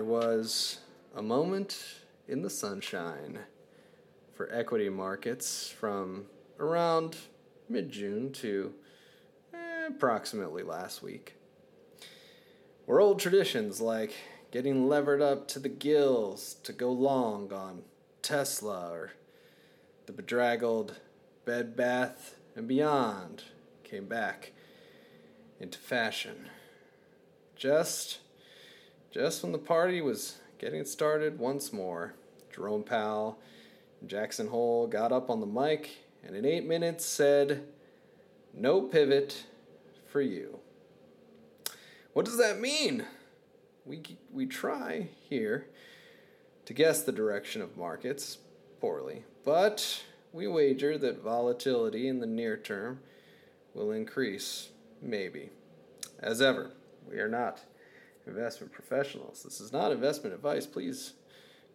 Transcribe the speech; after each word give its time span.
there 0.00 0.08
was 0.08 0.78
a 1.14 1.20
moment 1.20 1.78
in 2.26 2.40
the 2.40 2.48
sunshine 2.48 3.38
for 4.32 4.50
equity 4.50 4.88
markets 4.88 5.68
from 5.68 6.24
around 6.58 7.18
mid 7.68 7.90
June 7.90 8.32
to 8.32 8.72
eh, 9.52 9.88
approximately 9.88 10.62
last 10.62 11.02
week. 11.02 11.34
Where 12.86 12.98
old 12.98 13.20
traditions 13.20 13.82
like 13.82 14.14
getting 14.50 14.88
levered 14.88 15.20
up 15.20 15.46
to 15.48 15.58
the 15.58 15.68
gills 15.68 16.54
to 16.62 16.72
go 16.72 16.90
long 16.90 17.52
on 17.52 17.82
Tesla 18.22 18.88
or 18.90 19.10
the 20.06 20.12
bedraggled 20.12 20.94
Bed 21.44 21.76
Bath 21.76 22.36
and 22.56 22.66
Beyond 22.66 23.42
came 23.84 24.06
back 24.06 24.52
into 25.60 25.78
fashion. 25.78 26.48
Just 27.54 28.20
just 29.10 29.42
when 29.42 29.52
the 29.52 29.58
party 29.58 30.00
was 30.00 30.38
getting 30.58 30.84
started 30.84 31.38
once 31.38 31.72
more, 31.72 32.14
Jerome 32.52 32.84
Powell 32.84 33.38
Jackson 34.06 34.48
Hole 34.48 34.86
got 34.86 35.12
up 35.12 35.28
on 35.28 35.40
the 35.40 35.46
mic 35.46 35.90
and 36.24 36.34
in 36.34 36.44
8 36.44 36.64
minutes 36.64 37.04
said, 37.04 37.66
"No 38.54 38.82
pivot 38.82 39.44
for 40.06 40.20
you." 40.20 40.60
What 42.12 42.24
does 42.24 42.38
that 42.38 42.60
mean? 42.60 43.06
We 43.84 44.02
we 44.32 44.46
try 44.46 45.10
here 45.28 45.66
to 46.64 46.74
guess 46.74 47.02
the 47.02 47.12
direction 47.12 47.62
of 47.62 47.76
markets 47.76 48.38
poorly, 48.80 49.24
but 49.44 50.02
we 50.32 50.46
wager 50.46 50.96
that 50.98 51.18
volatility 51.18 52.06
in 52.06 52.20
the 52.20 52.26
near 52.26 52.56
term 52.56 53.00
will 53.74 53.90
increase, 53.90 54.70
maybe. 55.02 55.50
As 56.18 56.40
ever, 56.40 56.72
we 57.08 57.18
are 57.18 57.28
not 57.28 57.60
investment 58.30 58.72
professionals. 58.72 59.42
This 59.42 59.60
is 59.60 59.72
not 59.72 59.90
investment 59.90 60.34
advice. 60.34 60.64
Please 60.64 61.14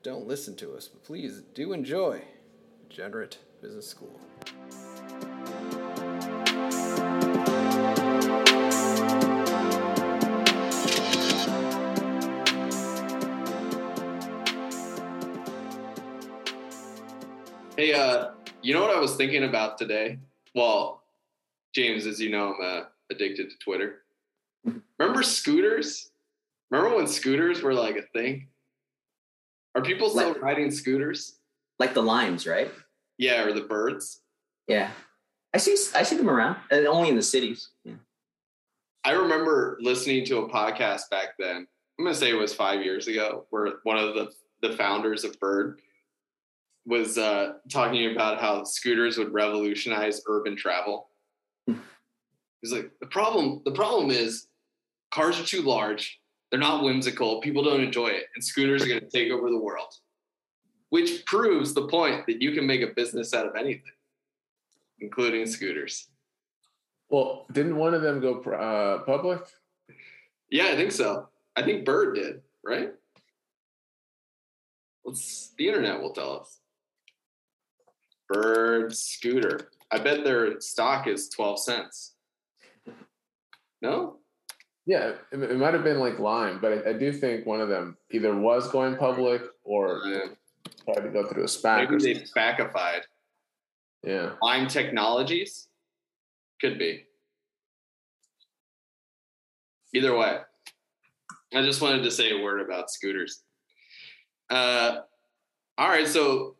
don't 0.04 0.26
listen 0.26 0.56
to 0.56 0.74
us, 0.74 0.88
but 0.88 1.04
please 1.04 1.42
do 1.54 1.74
enjoy 1.74 2.22
Degenerate 2.90 3.38
Business 3.62 3.88
School. 3.88 4.20
Hey, 17.76 17.94
uh, 17.94 18.30
you 18.62 18.74
know 18.74 18.82
what 18.82 18.96
I 18.96 19.00
was 19.00 19.18
thinking 19.18 19.44
about 19.44 19.78
today? 19.78 20.18
Well, 20.56 21.04
James, 21.74 22.06
as 22.06 22.22
you 22.22 22.30
know, 22.30 22.54
I'm 22.54 22.84
uh, 22.84 22.84
addicted 23.12 23.50
to 23.50 23.58
Twitter. 23.58 24.04
Remember 24.98 25.22
scooters? 25.22 26.12
Remember 26.72 26.96
when 26.96 27.08
scooters 27.08 27.62
were 27.62 27.74
like 27.74 27.96
a 27.98 28.02
thing? 28.14 28.50
Are 29.76 29.82
people 29.84 30.10
still 30.10 30.30
Like- 30.30 30.42
riding 30.42 30.72
scooters? 30.72 31.40
like 31.78 31.94
the 31.94 32.02
limes, 32.02 32.48
right? 32.48 32.72
Yeah, 33.18 33.44
or 33.44 33.52
the 33.52 33.62
birds. 33.66 34.22
Yeah, 34.68 34.92
I 35.54 35.58
see. 35.58 35.76
I 35.94 36.04
see 36.04 36.16
them 36.16 36.30
around, 36.30 36.58
and 36.72 36.88
only 36.88 37.10
in 37.10 37.18
the 37.18 37.22
cities. 37.22 37.70
Yeah. 37.84 37.96
I 39.04 39.12
remember 39.12 39.78
listening 39.82 40.26
to 40.28 40.38
a 40.40 40.50
podcast 40.50 41.10
back 41.10 41.36
then. 41.38 41.68
I'm 42.00 42.06
gonna 42.06 42.16
say 42.16 42.30
it 42.30 42.34
was 42.36 42.54
five 42.54 42.82
years 42.84 43.08
ago, 43.08 43.46
where 43.50 43.74
one 43.84 43.98
of 43.98 44.16
the 44.16 44.32
the 44.62 44.76
founders 44.78 45.26
of 45.26 45.38
Bird 45.42 45.82
was 46.86 47.18
uh, 47.18 47.56
talking 47.70 48.12
about 48.14 48.40
how 48.40 48.64
scooters 48.64 49.18
would 49.18 49.34
revolutionize 49.34 50.22
urban 50.28 50.56
travel. 50.56 51.10
Hmm. 51.68 51.80
He's 52.62 52.72
like, 52.72 52.92
the 53.02 53.08
problem 53.08 53.62
the 53.66 53.72
problem 53.72 54.12
is 54.12 54.48
cars 55.12 55.38
are 55.40 55.46
too 55.46 55.62
large. 55.62 56.22
They're 56.56 56.62
not 56.62 56.86
whimsical. 56.86 57.42
People 57.42 57.64
don't 57.66 57.84
enjoy 57.84 58.08
it, 58.08 58.28
and 58.34 58.42
scooters 58.42 58.82
are 58.82 58.88
going 58.88 59.02
to 59.02 59.10
take 59.10 59.30
over 59.30 59.50
the 59.50 59.60
world. 59.60 59.94
Which 60.88 61.26
proves 61.26 61.74
the 61.74 61.86
point 61.90 62.26
that 62.28 62.42
you 62.42 62.54
can 62.54 62.66
make 62.66 62.82
a 62.82 62.94
business 62.96 63.34
out 63.34 63.46
of 63.46 63.58
anything, 63.58 63.92
including 65.02 65.48
scooters. 65.48 66.08
Well, 67.10 67.46
didn't 67.52 67.76
one 67.76 67.94
of 67.94 68.04
them 68.04 68.22
go 68.22 68.40
uh, 68.40 69.04
public? 69.04 69.42
Yeah, 70.50 70.68
I 70.68 70.78
think 70.78 70.94
so. 70.94 71.28
I 71.58 71.64
think 71.64 71.84
Bird 71.84 72.16
did, 72.16 72.42
right? 72.64 72.94
Let's 75.04 75.52
the 75.58 75.68
internet 75.68 76.02
will 76.02 76.14
tell 76.14 76.40
us. 76.40 76.58
Bird 78.30 78.96
scooter. 78.96 79.72
I 79.92 80.00
bet 80.00 80.24
their 80.24 80.62
stock 80.62 81.06
is 81.06 81.28
12 81.28 81.60
cents. 81.60 82.14
No? 83.82 84.20
Yeah, 84.86 85.14
it, 85.32 85.42
it 85.42 85.58
might 85.58 85.74
have 85.74 85.84
been 85.84 86.00
like 86.00 86.20
Lime, 86.20 86.60
but 86.62 86.86
I, 86.86 86.92
I 86.92 86.94
do 86.94 87.12
think 87.12 87.46
one 87.46 87.60
of 87.60 87.70
them 87.70 87.98
either 88.12 88.36
was 88.36 88.70
going 88.72 88.96
public 88.98 89.42
or 89.64 90.02
Uh, 90.06 90.28
tried 90.94 91.02
to 91.04 91.10
go 91.10 91.26
through 91.26 91.44
a 91.44 91.48
SPAC. 91.48 91.90
maybe 91.90 92.14
they 92.14 92.20
backified. 92.36 93.02
Yeah. 94.04 94.34
Lime 94.44 94.68
Technologies? 94.68 95.68
Could 96.62 96.78
be. 96.78 97.04
Either 99.94 100.16
way, 100.16 100.40
I 101.54 101.62
just 101.64 101.82
wanted 101.82 102.04
to 102.04 102.12
say 102.12 102.32
a 102.32 102.44
word 102.44 102.62
about 102.62 102.92
scooters. 102.92 103.44
Uh, 104.50 104.98
all 105.78 105.90
right, 105.90 106.08
so 106.08 106.56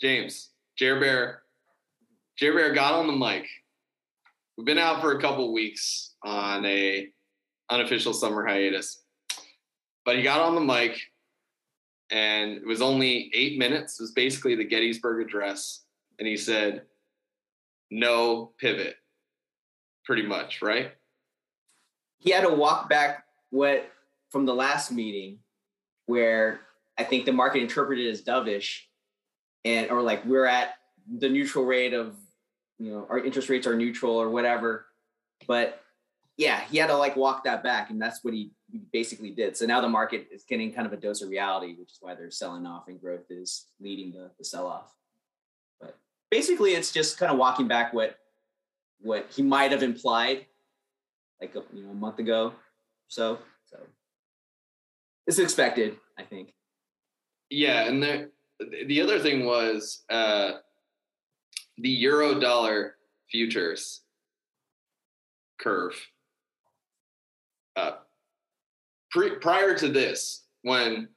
James, 0.00 0.50
Jer 0.78 0.98
Bear, 0.98 1.42
Jer 2.38 2.54
Bear 2.54 2.72
got 2.72 2.94
on 2.94 3.06
the 3.06 3.12
mic. 3.12 3.46
We've 4.56 4.64
been 4.66 4.78
out 4.78 5.00
for 5.00 5.12
a 5.12 5.20
couple 5.20 5.52
weeks 5.52 6.14
on 6.24 6.64
a 6.64 7.08
unofficial 7.70 8.12
summer 8.12 8.44
hiatus, 8.46 9.02
but 10.04 10.16
he 10.16 10.22
got 10.22 10.40
on 10.40 10.54
the 10.54 10.60
mic, 10.60 10.98
and 12.10 12.52
it 12.52 12.66
was 12.66 12.82
only 12.82 13.30
eight 13.34 13.58
minutes. 13.58 13.98
It 13.98 14.02
was 14.02 14.12
basically 14.12 14.56
the 14.56 14.64
Gettysburg 14.64 15.26
Address, 15.26 15.84
and 16.18 16.26
he 16.26 16.36
said, 16.36 16.86
"No 17.90 18.52
pivot." 18.58 18.96
Pretty 20.04 20.22
much, 20.22 20.60
right? 20.60 20.92
He 22.18 22.30
had 22.30 22.42
to 22.42 22.52
walk 22.52 22.88
back 22.88 23.24
what 23.50 23.90
from 24.30 24.44
the 24.44 24.54
last 24.54 24.90
meeting, 24.90 25.38
where 26.06 26.60
I 26.98 27.04
think 27.04 27.24
the 27.24 27.32
market 27.32 27.62
interpreted 27.62 28.10
as 28.10 28.22
dovish, 28.22 28.80
and 29.64 29.90
or 29.90 30.02
like 30.02 30.24
we're 30.24 30.46
at 30.46 30.74
the 31.18 31.28
neutral 31.28 31.64
rate 31.64 31.94
of, 31.94 32.16
you 32.78 32.90
know, 32.90 33.06
our 33.08 33.18
interest 33.18 33.48
rates 33.48 33.66
are 33.66 33.76
neutral 33.76 34.16
or 34.16 34.30
whatever. 34.30 34.86
But 35.46 35.80
yeah, 36.40 36.62
he 36.70 36.78
had 36.78 36.86
to 36.86 36.96
like 36.96 37.16
walk 37.16 37.44
that 37.44 37.62
back, 37.62 37.90
and 37.90 38.00
that's 38.00 38.24
what 38.24 38.32
he 38.32 38.50
basically 38.92 39.30
did. 39.30 39.58
So 39.58 39.66
now 39.66 39.82
the 39.82 39.88
market 39.90 40.28
is 40.32 40.44
getting 40.44 40.72
kind 40.72 40.86
of 40.86 40.92
a 40.94 40.96
dose 40.96 41.20
of 41.20 41.28
reality, 41.28 41.74
which 41.78 41.92
is 41.92 41.98
why 42.00 42.14
they're 42.14 42.30
selling 42.30 42.64
off, 42.64 42.88
and 42.88 42.98
growth 42.98 43.30
is 43.30 43.66
leading 43.78 44.10
the, 44.12 44.30
the 44.38 44.44
sell 44.44 44.66
off. 44.66 44.90
But 45.78 45.98
basically, 46.30 46.70
it's 46.70 46.92
just 46.92 47.18
kind 47.18 47.30
of 47.30 47.36
walking 47.36 47.68
back 47.68 47.92
what 47.92 48.16
what 49.02 49.26
he 49.30 49.42
might 49.42 49.70
have 49.70 49.82
implied 49.82 50.46
like 51.42 51.54
a, 51.54 51.62
you 51.74 51.82
know 51.82 51.90
a 51.90 51.94
month 51.94 52.18
ago 52.18 52.48
or 52.48 52.54
so 53.08 53.38
so 53.64 53.78
it's 55.26 55.38
expected 55.38 55.96
i 56.18 56.22
think 56.22 56.52
Yeah, 57.50 57.88
and 57.88 58.02
the 58.02 58.30
the 58.86 59.00
other 59.00 59.18
thing 59.18 59.46
was 59.46 60.04
uh, 60.10 60.52
the 61.78 61.88
euro 61.88 62.38
dollar 62.38 62.96
futures 63.30 64.02
curve. 65.58 65.94
Uh, 67.80 67.96
pre- 69.10 69.36
prior 69.36 69.74
to 69.74 69.88
this, 69.88 70.44
when 70.62 71.08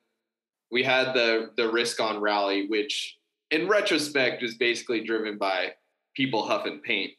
we 0.71 0.83
had 0.83 1.13
the 1.13 1.51
the 1.57 1.69
risk 1.69 1.99
on 1.99 2.21
rally, 2.21 2.67
which 2.67 3.17
in 3.51 3.67
retrospect 3.67 4.41
was 4.41 4.55
basically 4.55 5.03
driven 5.03 5.37
by 5.37 5.71
people 6.15 6.45
huffing 6.45 6.81
paint, 6.83 7.11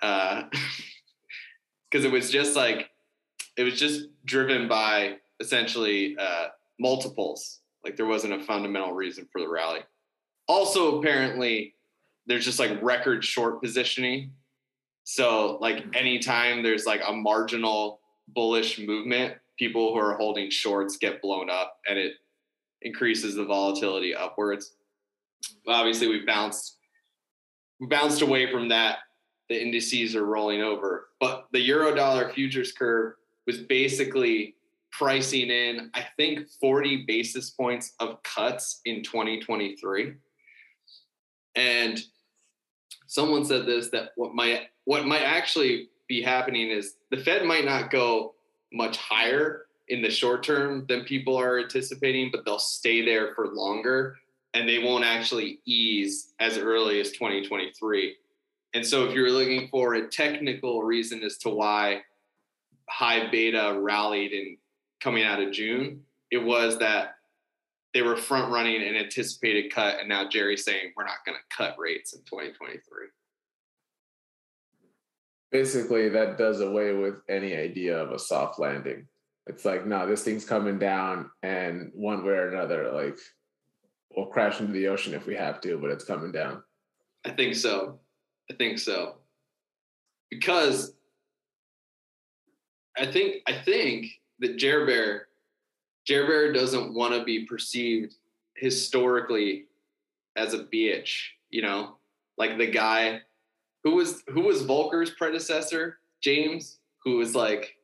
because 0.00 2.04
it 2.04 2.12
was 2.12 2.30
just 2.30 2.56
like 2.56 2.90
it 3.56 3.62
was 3.62 3.78
just 3.78 4.06
driven 4.24 4.68
by 4.68 5.16
essentially 5.40 6.16
uh, 6.18 6.48
multiples. 6.78 7.60
Like 7.84 7.96
there 7.96 8.06
wasn't 8.06 8.34
a 8.34 8.44
fundamental 8.44 8.92
reason 8.92 9.26
for 9.32 9.40
the 9.40 9.48
rally. 9.48 9.80
Also, 10.46 10.98
apparently, 10.98 11.74
there's 12.26 12.44
just 12.44 12.58
like 12.58 12.82
record 12.82 13.24
short 13.24 13.62
positioning. 13.62 14.32
So, 15.04 15.58
like 15.60 15.86
anytime 15.94 16.62
there's 16.62 16.86
like 16.86 17.00
a 17.06 17.12
marginal 17.12 18.00
bullish 18.34 18.78
movement, 18.78 19.34
people 19.58 19.92
who 19.92 19.98
are 19.98 20.16
holding 20.16 20.50
shorts 20.50 20.96
get 20.96 21.22
blown 21.22 21.50
up, 21.50 21.78
and 21.88 21.98
it 21.98 22.14
increases 22.82 23.34
the 23.34 23.44
volatility 23.44 24.14
upwards. 24.14 24.74
Obviously, 25.66 26.08
we 26.08 26.24
bounced 26.24 26.76
we 27.80 27.86
bounced 27.86 28.22
away 28.22 28.50
from 28.50 28.68
that. 28.68 28.98
The 29.48 29.60
indices 29.60 30.14
are 30.14 30.26
rolling 30.26 30.62
over, 30.62 31.08
but 31.20 31.46
the 31.52 31.60
euro 31.60 31.94
dollar 31.94 32.32
futures 32.32 32.72
curve 32.72 33.14
was 33.46 33.58
basically 33.58 34.56
pricing 34.92 35.48
in, 35.48 35.90
I 35.94 36.06
think, 36.16 36.48
40 36.60 37.04
basis 37.06 37.50
points 37.50 37.94
of 38.00 38.22
cuts 38.22 38.80
in 38.84 39.02
2023. 39.02 40.14
And 41.54 41.98
someone 43.06 43.44
said 43.44 43.64
this 43.64 43.88
that 43.90 44.10
what 44.16 44.34
might 44.34 44.68
what 44.84 45.06
might 45.06 45.22
actually 45.22 45.88
be 46.08 46.22
happening 46.22 46.70
is 46.70 46.94
the 47.10 47.18
Fed 47.18 47.44
might 47.44 47.64
not 47.64 47.90
go 47.90 48.34
much 48.72 48.96
higher 48.96 49.66
in 49.88 50.02
the 50.02 50.10
short 50.10 50.42
term 50.42 50.84
than 50.88 51.04
people 51.04 51.36
are 51.36 51.58
anticipating, 51.58 52.30
but 52.30 52.44
they'll 52.44 52.58
stay 52.58 53.04
there 53.04 53.34
for 53.34 53.48
longer 53.48 54.16
and 54.54 54.68
they 54.68 54.78
won't 54.78 55.04
actually 55.04 55.60
ease 55.66 56.32
as 56.40 56.58
early 56.58 57.00
as 57.00 57.12
2023. 57.12 58.16
And 58.74 58.86
so 58.86 59.06
if 59.06 59.14
you're 59.14 59.30
looking 59.30 59.68
for 59.68 59.94
a 59.94 60.08
technical 60.08 60.82
reason 60.82 61.22
as 61.22 61.38
to 61.38 61.50
why 61.50 62.02
high 62.88 63.30
beta 63.30 63.78
rallied 63.80 64.32
in 64.32 64.56
coming 65.00 65.24
out 65.24 65.40
of 65.40 65.52
June, 65.52 66.02
it 66.30 66.38
was 66.38 66.78
that 66.78 67.16
they 67.94 68.02
were 68.02 68.16
front 68.16 68.52
running 68.52 68.82
an 68.82 68.96
anticipated 68.96 69.72
cut, 69.72 69.98
and 69.98 70.08
now 70.08 70.28
Jerry's 70.28 70.64
saying 70.64 70.92
we're 70.96 71.04
not 71.04 71.24
going 71.24 71.36
to 71.36 71.56
cut 71.56 71.76
rates 71.78 72.12
in 72.12 72.20
2023. 72.20 72.80
Basically, 75.50 76.08
that 76.10 76.36
does 76.38 76.60
away 76.60 76.92
with 76.92 77.16
any 77.28 77.56
idea 77.56 77.98
of 77.98 78.12
a 78.12 78.18
soft 78.18 78.58
landing. 78.58 79.06
It's 79.46 79.64
like, 79.64 79.86
no, 79.86 80.06
this 80.06 80.22
thing's 80.22 80.44
coming 80.44 80.78
down, 80.78 81.30
and 81.42 81.90
one 81.94 82.24
way 82.24 82.32
or 82.32 82.48
another, 82.48 82.92
like 82.92 83.18
we'll 84.14 84.26
crash 84.26 84.60
into 84.60 84.72
the 84.72 84.88
ocean 84.88 85.14
if 85.14 85.26
we 85.26 85.34
have 85.34 85.60
to, 85.62 85.78
but 85.78 85.90
it's 85.90 86.04
coming 86.04 86.32
down. 86.32 86.62
I 87.24 87.30
think 87.30 87.54
so. 87.54 87.98
I 88.50 88.54
think 88.54 88.78
so. 88.78 89.16
Because 90.30 90.92
I 92.96 93.06
think 93.06 93.42
I 93.46 93.52
think 93.52 94.06
that 94.40 94.56
Jer 94.56 94.86
Bear, 94.86 95.28
Jer 96.06 96.26
Bear 96.26 96.52
doesn't 96.52 96.94
want 96.94 97.14
to 97.14 97.24
be 97.24 97.46
perceived 97.46 98.14
historically 98.56 99.66
as 100.36 100.52
a 100.52 100.64
bitch, 100.64 101.20
you 101.50 101.62
know, 101.62 101.96
like 102.36 102.58
the 102.58 102.66
guy 102.66 103.20
who 103.88 103.96
was 103.96 104.22
who 104.28 104.42
was 104.42 104.62
Volcker's 104.64 105.10
predecessor, 105.10 105.98
James, 106.22 106.78
who 107.04 107.16
was 107.16 107.34
like 107.34 107.74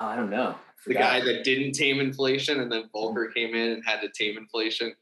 Oh, 0.00 0.06
I 0.06 0.16
don't 0.16 0.30
know. 0.30 0.54
the 0.86 0.94
guy 0.94 1.20
that 1.20 1.42
didn't 1.44 1.72
tame 1.72 2.00
inflation 2.00 2.60
and 2.60 2.70
then 2.70 2.84
Volcker 2.94 3.34
came 3.34 3.54
in 3.54 3.72
and 3.72 3.82
had 3.84 4.00
to 4.00 4.08
tame 4.16 4.38
inflation. 4.38 4.94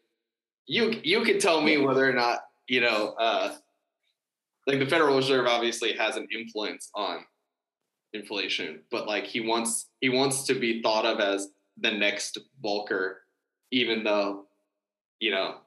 You 0.67 1.01
you 1.05 1.23
could 1.23 1.39
tell 1.41 1.61
me 1.61 1.79
whether 1.79 2.09
or 2.09 2.13
not, 2.15 2.41
you 2.67 2.81
know, 2.81 3.15
uh 3.19 3.55
like 4.67 4.81
the 4.81 4.87
Federal 4.87 5.17
Reserve 5.17 5.47
obviously 5.47 5.93
has 5.93 6.17
an 6.17 6.27
influence 6.35 6.91
on 6.95 7.25
inflation, 8.15 8.81
but 8.91 9.07
like 9.07 9.25
he 9.25 9.41
wants 9.41 9.91
he 10.01 10.09
wants 10.09 10.45
to 10.45 10.55
be 10.55 10.83
thought 10.83 11.05
of 11.07 11.21
as 11.21 11.49
the 11.79 11.91
next 11.93 12.39
Volcker, 12.65 13.17
even 13.71 14.03
though, 14.03 14.47
you 15.21 15.31
know, 15.31 15.59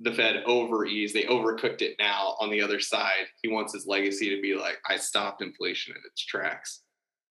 the 0.00 0.12
Fed 0.12 0.42
over 0.46 0.84
eased, 0.84 1.14
they 1.14 1.24
overcooked 1.24 1.82
it 1.82 1.96
now 1.98 2.36
on 2.40 2.50
the 2.50 2.60
other 2.60 2.80
side. 2.80 3.26
He 3.42 3.48
wants 3.48 3.72
his 3.72 3.86
legacy 3.86 4.34
to 4.34 4.42
be 4.42 4.54
like, 4.54 4.78
I 4.88 4.96
stopped 4.96 5.42
inflation 5.42 5.94
in 5.94 6.02
its 6.04 6.24
tracks. 6.24 6.82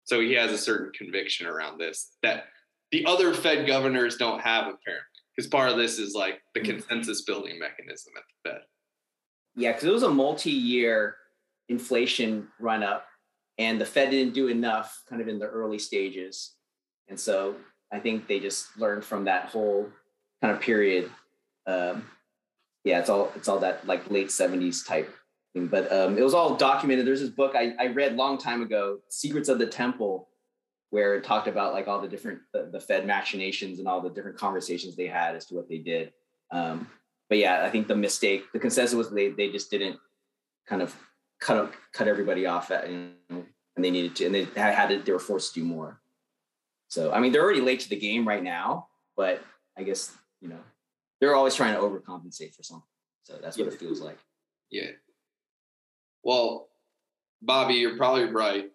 So 0.05 0.19
he 0.19 0.33
has 0.33 0.51
a 0.51 0.57
certain 0.57 0.91
conviction 0.97 1.47
around 1.47 1.77
this 1.77 2.15
that 2.23 2.45
the 2.91 3.05
other 3.05 3.33
Fed 3.33 3.67
governors 3.67 4.17
don't 4.17 4.41
have 4.41 4.63
apparently. 4.63 5.07
Because 5.35 5.49
part 5.49 5.71
of 5.71 5.77
this 5.77 5.97
is 5.97 6.13
like 6.13 6.41
the 6.53 6.61
consensus 6.61 7.23
building 7.23 7.57
mechanism 7.57 8.13
at 8.15 8.23
the 8.43 8.49
Fed. 8.51 8.61
Yeah, 9.55 9.71
because 9.71 9.85
it 9.85 9.93
was 9.93 10.03
a 10.03 10.09
multi-year 10.09 11.15
inflation 11.69 12.47
run 12.59 12.83
up, 12.83 13.05
and 13.57 13.81
the 13.81 13.85
Fed 13.85 14.11
didn't 14.11 14.33
do 14.33 14.47
enough 14.47 15.01
kind 15.09 15.21
of 15.21 15.27
in 15.27 15.39
the 15.39 15.47
early 15.47 15.79
stages. 15.79 16.53
And 17.07 17.19
so 17.19 17.55
I 17.91 17.99
think 17.99 18.27
they 18.27 18.39
just 18.39 18.77
learned 18.77 19.03
from 19.03 19.25
that 19.25 19.45
whole 19.45 19.89
kind 20.41 20.53
of 20.53 20.61
period. 20.61 21.09
Um, 21.65 22.05
yeah, 22.83 22.99
it's 22.99 23.09
all 23.09 23.31
it's 23.35 23.47
all 23.47 23.59
that 23.59 23.85
like 23.87 24.09
late 24.09 24.27
70s 24.27 24.85
type 24.85 25.13
thing. 25.53 25.67
But 25.67 25.91
um, 25.91 26.17
it 26.17 26.23
was 26.23 26.33
all 26.33 26.55
documented. 26.55 27.07
There's 27.07 27.21
this 27.21 27.29
book 27.29 27.53
I, 27.55 27.73
I 27.79 27.87
read 27.87 28.15
long 28.15 28.37
time 28.37 28.61
ago, 28.61 28.99
Secrets 29.09 29.49
of 29.49 29.59
the 29.59 29.67
Temple, 29.67 30.27
where 30.89 31.15
it 31.15 31.23
talked 31.23 31.47
about 31.47 31.73
like 31.73 31.87
all 31.87 32.01
the 32.01 32.07
different 32.07 32.39
the, 32.53 32.69
the 32.71 32.79
Fed 32.79 33.07
machinations 33.07 33.79
and 33.79 33.87
all 33.87 34.01
the 34.01 34.09
different 34.09 34.37
conversations 34.37 34.95
they 34.95 35.07
had 35.07 35.35
as 35.35 35.45
to 35.45 35.55
what 35.55 35.69
they 35.69 35.77
did. 35.77 36.11
Um, 36.51 36.87
but 37.29 37.37
yeah, 37.37 37.63
I 37.63 37.69
think 37.69 37.87
the 37.87 37.95
mistake, 37.95 38.51
the 38.51 38.59
consensus 38.59 38.95
was 38.95 39.09
they 39.11 39.29
they 39.29 39.49
just 39.49 39.71
didn't 39.71 39.97
kind 40.67 40.81
of 40.81 40.95
cut 41.39 41.71
cut 41.93 42.07
everybody 42.07 42.45
off 42.45 42.69
at 42.69 42.89
you 42.89 43.11
know, 43.29 43.45
and 43.75 43.85
they 43.85 43.91
needed 43.91 44.15
to, 44.17 44.25
and 44.25 44.35
they 44.35 44.45
had 44.55 44.87
to, 44.89 44.99
they 44.99 45.11
were 45.11 45.19
forced 45.19 45.53
to 45.53 45.61
do 45.61 45.65
more. 45.65 45.99
So 46.89 47.11
I 47.13 47.19
mean, 47.19 47.31
they're 47.31 47.43
already 47.43 47.61
late 47.61 47.79
to 47.81 47.89
the 47.89 47.99
game 47.99 48.27
right 48.27 48.43
now, 48.43 48.87
but 49.15 49.41
I 49.77 49.83
guess 49.83 50.15
you 50.41 50.49
know 50.49 50.59
they're 51.23 51.35
always 51.35 51.55
trying 51.55 51.73
to 51.73 51.79
overcompensate 51.79 52.53
for 52.53 52.63
something. 52.63 52.83
So 53.23 53.37
that's 53.41 53.57
what 53.57 53.67
Yeah. 53.67 53.71
it 53.73 53.79
feels 53.79 54.01
like. 54.01 54.17
Yeah. 54.69 54.91
Well, 56.21 56.69
Bobby, 57.41 57.75
you're 57.75 57.95
probably 57.95 58.25
right 58.25 58.69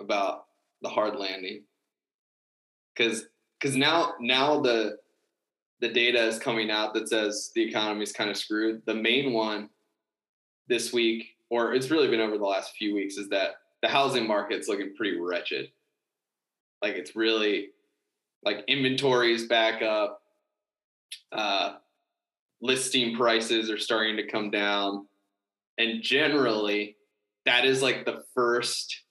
about 0.00 0.46
the 0.80 0.88
hard 0.88 1.16
landing. 1.16 1.64
Cause 2.96 3.26
because 3.60 3.76
now 3.76 4.14
now 4.18 4.60
the 4.60 4.98
the 5.80 5.90
data 5.90 6.24
is 6.24 6.38
coming 6.38 6.70
out 6.70 6.94
that 6.94 7.10
says 7.10 7.52
the 7.54 7.62
economy 7.68 8.02
is 8.02 8.12
kind 8.12 8.30
of 8.30 8.38
screwed. 8.38 8.80
The 8.86 8.94
main 8.94 9.34
one 9.34 9.68
this 10.68 10.90
week, 10.90 11.36
or 11.50 11.74
it's 11.74 11.90
really 11.90 12.08
been 12.08 12.20
over 12.20 12.38
the 12.38 12.46
last 12.46 12.76
few 12.76 12.94
weeks, 12.94 13.18
is 13.18 13.28
that 13.28 13.56
the 13.82 13.88
housing 13.88 14.26
market's 14.26 14.68
looking 14.68 14.96
pretty 14.96 15.18
wretched. 15.20 15.70
Like 16.80 16.94
it's 16.94 17.14
really 17.14 17.72
like 18.42 18.64
inventories 18.68 19.46
back 19.48 19.82
up. 19.82 20.22
Uh, 21.32 21.74
listing 22.60 23.16
prices 23.16 23.70
are 23.70 23.78
starting 23.78 24.16
to 24.16 24.26
come 24.26 24.50
down. 24.50 25.06
And 25.78 26.02
generally 26.02 26.96
that 27.46 27.64
is 27.64 27.82
like 27.82 28.04
the 28.04 28.22
first 28.34 29.04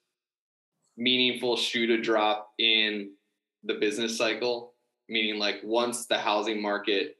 meaningful 0.97 1.55
shoe 1.55 1.87
to 1.87 2.01
drop 2.01 2.49
in 2.59 3.11
the 3.63 3.75
business 3.75 4.17
cycle. 4.17 4.73
Meaning 5.09 5.39
like 5.39 5.61
once 5.63 6.05
the 6.05 6.17
housing 6.17 6.61
market 6.61 7.17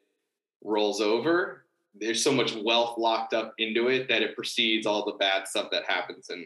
rolls 0.64 1.02
over 1.02 1.64
there's 2.00 2.24
so 2.24 2.32
much 2.32 2.56
wealth 2.64 2.98
locked 2.98 3.34
up 3.34 3.54
into 3.58 3.88
it 3.88 4.08
that 4.08 4.22
it 4.22 4.36
precedes 4.36 4.86
all 4.86 5.06
the 5.06 5.14
bad 5.14 5.48
stuff 5.48 5.70
that 5.72 5.84
happens 5.88 6.30
in 6.30 6.46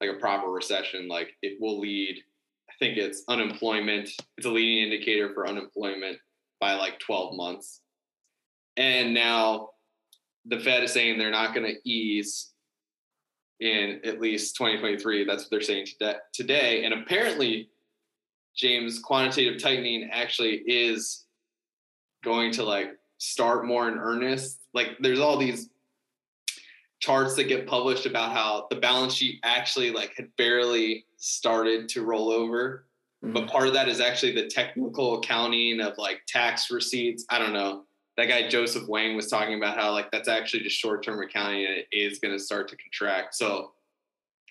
like 0.00 0.10
a 0.10 0.18
proper 0.18 0.50
recession. 0.50 1.08
Like 1.08 1.30
it 1.42 1.58
will 1.60 1.80
lead 1.80 2.22
i 2.68 2.72
think 2.78 2.96
it's 2.96 3.24
unemployment. 3.28 4.08
It's 4.36 4.46
a 4.46 4.50
leading 4.50 4.84
indicator 4.84 5.34
for 5.34 5.46
unemployment 5.46 6.18
by 6.60 6.74
like 6.74 6.98
12 7.00 7.34
months 7.36 7.80
and 8.76 9.12
now 9.12 9.70
the 10.46 10.58
Fed 10.58 10.82
is 10.82 10.92
saying 10.92 11.18
they're 11.18 11.30
not 11.30 11.54
going 11.54 11.66
to 11.66 11.88
ease 11.88 12.52
in 13.60 14.00
at 14.04 14.20
least 14.20 14.56
2023. 14.56 15.24
That's 15.24 15.44
what 15.44 15.50
they're 15.50 15.60
saying 15.60 15.86
today. 16.32 16.84
And 16.84 16.94
apparently, 16.94 17.68
James, 18.56 18.98
quantitative 18.98 19.62
tightening 19.62 20.08
actually 20.10 20.62
is 20.66 21.26
going 22.24 22.52
to 22.52 22.64
like 22.64 22.92
start 23.18 23.66
more 23.66 23.88
in 23.88 23.98
earnest. 23.98 24.60
Like, 24.72 24.96
there's 25.00 25.20
all 25.20 25.36
these 25.36 25.68
charts 27.00 27.34
that 27.36 27.44
get 27.44 27.66
published 27.66 28.06
about 28.06 28.32
how 28.32 28.66
the 28.70 28.76
balance 28.76 29.14
sheet 29.14 29.40
actually 29.42 29.90
like 29.90 30.14
had 30.16 30.28
barely 30.36 31.04
started 31.16 31.88
to 31.90 32.02
roll 32.02 32.30
over 32.30 32.86
Mm-hmm. 33.22 33.34
but 33.34 33.48
part 33.48 33.66
of 33.66 33.74
that 33.74 33.88
is 33.88 34.00
actually 34.00 34.32
the 34.32 34.46
technical 34.46 35.18
accounting 35.18 35.80
of 35.80 35.98
like 35.98 36.22
tax 36.26 36.70
receipts. 36.70 37.26
I 37.28 37.38
don't 37.38 37.52
know. 37.52 37.84
That 38.16 38.28
guy 38.28 38.48
joseph 38.48 38.88
wang 38.88 39.14
was 39.14 39.28
talking 39.28 39.56
about 39.56 39.76
how 39.76 39.92
like 39.92 40.10
that's 40.10 40.28
actually 40.28 40.62
just 40.62 40.78
short-term 40.78 41.22
accounting 41.22 41.66
and 41.66 41.74
it 41.74 41.86
is 41.92 42.18
going 42.18 42.36
to 42.36 42.42
start 42.42 42.68
to 42.68 42.76
contract. 42.76 43.34
So 43.34 43.72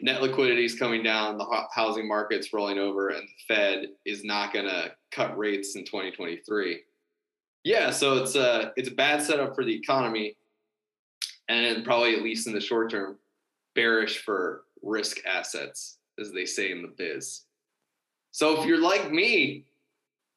net 0.02 0.22
liquidity 0.22 0.66
is 0.66 0.76
coming 0.76 1.02
down. 1.02 1.38
The 1.38 1.46
housing 1.74 2.08
market's 2.08 2.54
rolling 2.54 2.78
over 2.78 3.10
and 3.10 3.28
the 3.28 3.54
fed 3.54 3.88
is 4.06 4.24
not 4.24 4.54
going 4.54 4.66
to 4.66 4.92
cut 5.12 5.38
rates 5.38 5.76
in 5.76 5.84
2023 5.84 6.82
yeah 7.64 7.90
so 7.90 8.18
it's 8.18 8.36
a 8.36 8.72
it's 8.76 8.90
a 8.90 8.94
bad 8.94 9.22
setup 9.22 9.56
for 9.56 9.64
the 9.64 9.76
economy 9.76 10.36
and 11.48 11.84
probably 11.84 12.16
at 12.16 12.22
least 12.22 12.48
in 12.48 12.54
the 12.54 12.62
short 12.62 12.90
term 12.90 13.18
bearish 13.76 14.20
for 14.20 14.64
risk 14.82 15.18
assets 15.26 15.98
as 16.20 16.32
they 16.32 16.46
say 16.46 16.72
in 16.72 16.82
the 16.82 16.94
biz 16.98 17.42
so 18.40 18.58
if 18.58 18.66
you're 18.66 18.80
like 18.80 19.12
me 19.12 19.66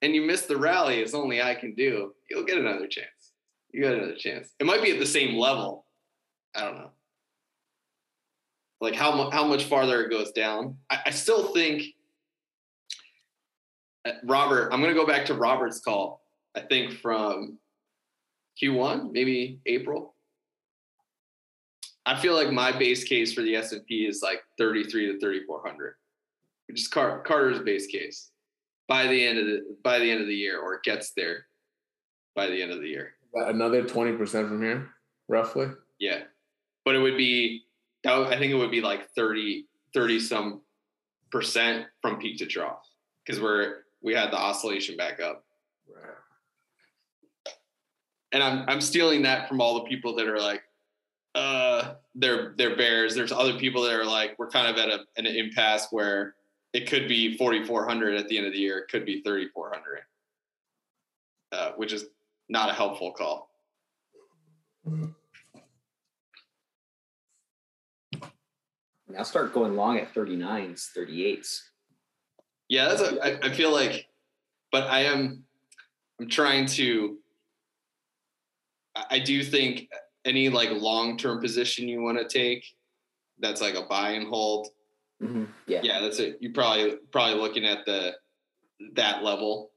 and 0.01 0.13
you 0.13 0.23
miss 0.23 0.47
the 0.47 0.57
rally, 0.57 0.99
it's 0.99 1.15
only 1.15 1.41
I 1.41 1.55
can 1.55 1.73
do. 1.77 2.13
You'll 2.29 2.43
get 2.43 2.59
another 2.59 2.89
chance. 2.89 3.31
You 3.73 3.81
got 3.81 3.95
another 3.95 4.17
chance. 4.17 4.49
It 4.59 4.67
might 4.67 4.83
be 4.83 4.91
at 4.91 4.99
the 4.99 5.07
same 5.07 5.39
level. 5.39 5.87
I 6.53 6.63
don't 6.63 6.79
know. 6.79 6.91
Like 8.81 8.97
how 8.97 9.31
how 9.31 9.47
much 9.47 9.67
farther 9.67 10.03
it 10.03 10.11
goes 10.11 10.33
down. 10.33 10.79
I, 10.91 10.99
I 11.07 11.11
still 11.11 11.53
think 11.55 11.85
uh, 14.05 14.15
Robert. 14.25 14.73
I'm 14.73 14.81
going 14.83 14.93
to 14.93 15.01
go 15.01 15.07
back 15.07 15.25
to 15.27 15.35
Robert's 15.35 15.79
call. 15.79 16.23
I 16.57 16.61
think 16.63 16.95
from 16.95 17.57
Q1, 18.61 19.13
maybe 19.13 19.61
April. 19.67 20.17
I 22.05 22.21
feel 22.21 22.35
like 22.35 22.51
my 22.51 22.77
base 22.77 23.05
case 23.05 23.33
for 23.33 23.43
the 23.43 23.55
S 23.55 23.71
and 23.71 23.87
P 23.87 24.07
is 24.07 24.23
like 24.25 24.43
33 24.59 25.13
to 25.13 25.21
3400 25.21 25.95
which 26.73 26.81
is 26.81 26.89
Car- 26.89 27.21
Carter's 27.21 27.61
base 27.61 27.87
case 27.87 28.31
by 28.89 29.07
the 29.07 29.27
end 29.27 29.39
of 29.39 29.45
the 29.45 29.77
by 29.85 29.99
the 29.99 30.11
end 30.11 30.23
of 30.23 30.27
the 30.27 30.35
year, 30.35 30.59
or 30.59 30.75
it 30.75 30.83
gets 30.83 31.13
there 31.15 31.47
by 32.35 32.47
the 32.47 32.63
end 32.63 32.73
of 32.73 32.81
the 32.81 32.89
year. 32.89 33.13
Another 33.35 33.83
20% 33.83 34.49
from 34.49 34.63
here, 34.63 34.89
roughly. 35.29 35.69
Yeah, 36.01 36.21
but 36.87 36.95
it 36.95 36.99
would 36.99 37.19
be 37.19 37.65
I 38.07 38.37
think 38.39 38.53
it 38.53 38.57
would 38.57 38.71
be 38.71 38.81
like 38.81 39.11
30 39.11 39.67
30 39.93 40.21
some 40.21 40.63
percent 41.31 41.87
from 42.01 42.19
peak 42.19 42.39
to 42.39 42.47
trough 42.47 42.89
because 43.25 43.41
we're 43.41 43.83
we 44.03 44.15
had 44.15 44.31
the 44.31 44.39
oscillation 44.39 44.97
back 44.97 45.21
up. 45.21 45.45
Right. 45.95 47.55
And 48.33 48.43
I'm 48.43 48.65
I'm 48.67 48.81
stealing 48.81 49.23
that 49.25 49.47
from 49.47 49.61
all 49.61 49.75
the 49.75 49.89
people 49.91 50.17
that 50.17 50.27
are 50.27 50.41
like, 50.41 50.63
uh, 51.35 51.95
they're 52.15 52.55
they're 52.57 52.77
bears. 52.77 53.15
There's 53.15 53.31
other 53.31 53.59
people 53.59 53.83
that 53.83 53.93
are 53.93 54.07
like, 54.07 54.39
we're 54.39 54.49
kind 54.49 54.69
of 54.69 54.79
at 54.79 54.89
a 54.89 55.05
an 55.19 55.27
impasse 55.27 55.89
where 55.91 56.35
it 56.73 56.89
could 56.89 57.09
be 57.09 57.37
4,400 57.37 58.17
at 58.17 58.29
the 58.29 58.39
end 58.39 58.47
of 58.47 58.53
the 58.53 58.59
year. 58.59 58.79
It 58.79 58.89
could 58.89 59.05
be 59.05 59.23
3,400, 59.23 60.01
uh, 61.53 61.73
which 61.77 61.93
is 61.93 62.07
not 62.49 62.71
a 62.71 62.73
helpful 62.73 63.13
call. 63.13 63.51
I'll 69.17 69.25
start 69.25 69.53
going 69.53 69.77
long 69.77 69.99
at 69.99 70.15
39s, 70.15 70.89
38s. 70.97 71.61
Yeah, 72.69 72.89
that's 72.89 73.03
a, 73.03 73.21
I, 73.23 73.49
I 73.49 73.53
feel 73.53 73.71
like, 73.71 74.09
but 74.71 74.85
I 74.85 75.01
am, 75.01 75.45
I'm 76.19 76.29
trying 76.29 76.65
to, 76.67 77.19
I, 78.97 79.05
I 79.11 79.19
do 79.19 79.45
think 79.45 79.89
any 80.25 80.49
like 80.49 80.71
long-term 80.71 81.41
position 81.41 81.89
you 81.89 82.01
want 82.01 82.19
to 82.19 82.27
take, 82.27 82.65
that's 83.39 83.61
like 83.61 83.75
a 83.75 83.83
buy 83.83 84.11
and 84.11 84.27
hold. 84.27 84.69
Mhm. 85.23 85.49
Yeah. 85.67 85.81
Yeah, 85.83 86.01
that's 86.01 86.19
it. 86.19 86.39
You 86.41 86.53
probably 86.53 86.97
probably 87.11 87.41
looking 87.41 87.65
at 87.65 87.87
the 87.87 88.15
that 88.95 89.23
level. 89.23 89.73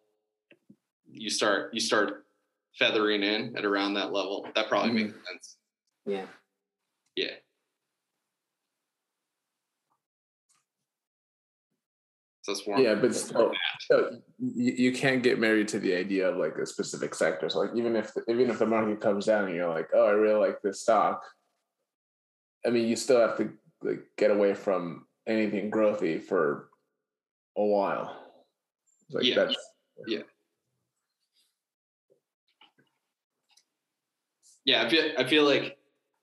You 1.12 1.30
start 1.30 1.74
you 1.74 1.80
start 1.80 2.26
feathering 2.80 3.24
in 3.24 3.56
at 3.56 3.64
around 3.66 3.94
that 3.94 4.12
level. 4.12 4.48
That 4.56 4.68
probably 4.68 4.92
Mhm. 4.92 4.94
makes 4.96 5.28
sense. 5.28 5.58
Yeah. 6.06 6.26
Yeah. 7.16 7.36
So 12.42 12.52
it's 12.52 12.68
more. 12.68 12.80
Yeah, 12.80 12.94
but 12.96 13.16
still, 13.16 13.52
so 13.82 14.20
you, 14.38 14.74
you 14.74 14.94
can't 14.94 15.24
get 15.24 15.40
married 15.40 15.68
to 15.70 15.80
the 15.80 15.96
idea 15.96 16.30
of 16.30 16.38
like 16.38 16.56
a 16.58 16.66
specific 16.66 17.16
sector. 17.16 17.50
So 17.50 17.60
like 17.60 17.72
even 17.76 17.96
if 17.96 18.12
even 18.28 18.50
if 18.50 18.60
the 18.60 18.68
market 18.68 19.02
comes 19.02 19.26
down 19.26 19.46
and 19.46 19.56
you're 19.56 19.70
like, 19.70 19.90
oh, 19.96 20.06
I 20.06 20.12
really 20.12 20.40
like 20.40 20.62
this 20.62 20.82
stock. 20.82 21.24
I 22.66 22.70
mean, 22.72 22.88
you 22.88 22.96
still 22.96 23.20
have 23.20 23.38
to 23.38 23.52
like 23.82 24.04
get 24.18 24.32
away 24.32 24.54
from 24.54 25.05
anything 25.28 25.72
growthy 25.72 26.22
for 26.22 26.70
a 27.58 27.64
while. 27.64 28.22
Like 29.12 29.24
Yeah. 29.24 29.36
that's 29.36 29.56
Yeah, 34.66 34.84
I 34.84 34.90
feel 34.90 35.12
I 35.18 35.24
feel 35.26 35.44
like 35.44 35.78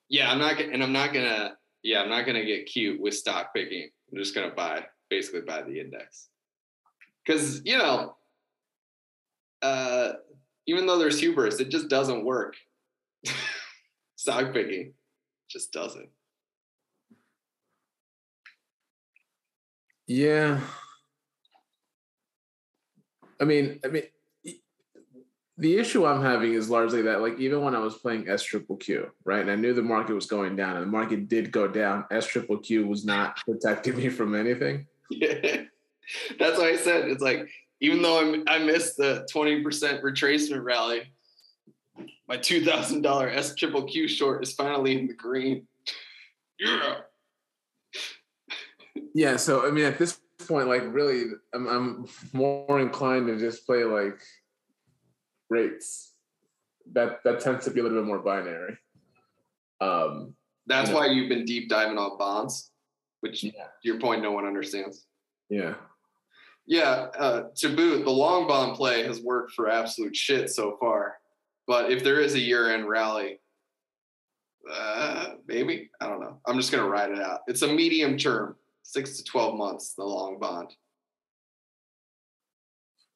yeah, 0.09 0.30
I'm 0.30 0.38
not 0.38 0.59
gonna 0.59 0.73
and 0.73 0.82
I'm 0.82 0.92
not 0.92 1.12
gonna 1.12 1.56
yeah, 1.82 2.02
I'm 2.02 2.09
not 2.09 2.26
gonna 2.26 2.44
get 2.44 2.66
cute 2.66 3.00
with 3.00 3.14
stock 3.14 3.54
picking. 3.54 3.88
I'm 4.11 4.18
just 4.18 4.35
gonna 4.35 4.50
buy 4.50 4.85
basically 5.09 5.42
buy 5.42 5.62
the 5.62 5.80
index. 5.80 6.28
Cause 7.26 7.62
you 7.64 7.78
know, 7.78 8.16
uh 9.62 10.14
even 10.66 10.87
though 10.87 10.99
there's 10.99 11.21
hubris, 11.21 11.61
it 11.61 11.68
just 11.68 11.88
doesn't 11.88 12.25
work. 12.25 12.56
stock 14.16 14.52
picking 14.52 14.94
just 15.49 15.73
doesn't. 15.73 16.09
Yeah. 20.06 20.61
I 23.40 23.44
mean, 23.44 23.80
I 23.85 23.88
mean, 23.88 24.02
the 25.59 25.78
issue 25.78 26.06
I'm 26.06 26.23
having 26.23 26.54
is 26.54 26.71
largely 26.71 27.02
that, 27.02 27.21
like, 27.21 27.38
even 27.38 27.62
when 27.62 27.75
I 27.75 27.78
was 27.78 27.94
playing 27.97 28.28
S 28.28 28.42
triple 28.42 28.76
Q, 28.76 29.11
right, 29.25 29.40
and 29.40 29.50
I 29.50 29.56
knew 29.56 29.75
the 29.75 29.82
market 29.82 30.14
was 30.14 30.26
going 30.26 30.56
down, 30.56 30.76
and 30.76 30.82
the 30.82 30.90
market 30.90 31.28
did 31.28 31.52
go 31.52 31.68
down, 31.68 32.04
S 32.11 32.26
triple 32.26 32.59
Q 32.59 32.87
was 32.87 33.04
not 33.04 33.37
protecting 33.47 33.97
me 33.97 34.09
from 34.09 34.35
anything. 34.35 34.87
Yeah. 35.11 35.62
That's 36.38 36.59
why 36.59 36.71
I 36.71 36.76
said 36.76 37.09
it's 37.09 37.23
like 37.23 37.49
even 37.82 38.00
though 38.00 38.21
I'm, 38.21 38.44
I 38.47 38.59
missed 38.59 38.97
the 38.97 39.26
20% 39.32 39.64
retracement 40.02 40.62
rally, 40.62 41.12
my 42.28 42.37
$2,000 42.37 43.37
S 43.37 43.54
triple 43.56 43.82
Q 43.85 44.06
short 44.06 44.42
is 44.44 44.52
finally 44.54 44.97
in 44.97 45.09
the 45.09 45.14
green. 45.14 45.66
Yeah. 46.61 46.99
Yeah. 49.14 49.37
So, 49.37 49.66
I 49.66 49.71
mean, 49.71 49.85
at 49.85 49.99
this 49.99 50.19
point, 50.47 50.69
like, 50.69 50.83
really, 50.87 51.25
I'm, 51.54 51.66
I'm 51.69 52.07
more 52.33 52.81
inclined 52.81 53.26
to 53.28 53.38
just 53.38 53.66
play 53.66 53.85
like 53.85 54.19
rates. 55.50 56.14
That 56.92 57.21
that 57.25 57.40
tends 57.40 57.64
to 57.66 57.71
be 57.71 57.81
a 57.81 57.83
little 57.83 57.99
bit 57.99 58.07
more 58.07 58.19
binary. 58.19 58.76
Um, 59.81 60.35
That's 60.66 60.90
Yeah. 60.90 60.97
why 60.97 61.07
you've 61.07 61.28
been 61.28 61.45
deep 61.45 61.69
diving 61.69 61.99
on 61.99 62.19
bonds, 62.19 62.71
which 63.21 63.42
yeah. 63.45 63.50
to 63.52 63.69
your 63.83 63.99
point, 64.00 64.23
no 64.23 64.33
one 64.33 64.47
understands. 64.47 65.07
Yeah. 65.49 65.75
Yeah, 66.66 67.09
uh, 67.19 67.42
to 67.57 67.75
boot, 67.75 68.04
the 68.04 68.11
long 68.11 68.47
bond 68.47 68.76
play 68.76 69.02
has 69.02 69.21
worked 69.21 69.52
for 69.52 69.69
absolute 69.69 70.14
shit 70.14 70.49
so 70.50 70.76
far. 70.78 71.19
But 71.66 71.90
if 71.90 72.04
there 72.04 72.21
is 72.21 72.35
a 72.35 72.40
year 72.40 72.73
end 72.73 72.88
rally, 72.88 73.40
uh, 74.71 75.31
maybe 75.49 75.90
I 76.00 76.09
don't 76.09 76.21
know. 76.21 76.40
I'm 76.47 76.57
just 76.57 76.71
gonna 76.71 76.88
ride 76.88 77.11
it 77.11 77.19
out. 77.19 77.40
It's 77.49 77.62
a 77.62 77.69
medium 77.69 78.16
term, 78.16 78.57
six 78.82 79.16
to 79.16 79.24
twelve 79.24 79.56
months. 79.56 79.94
The 79.94 80.04
long 80.04 80.38
bond. 80.38 80.74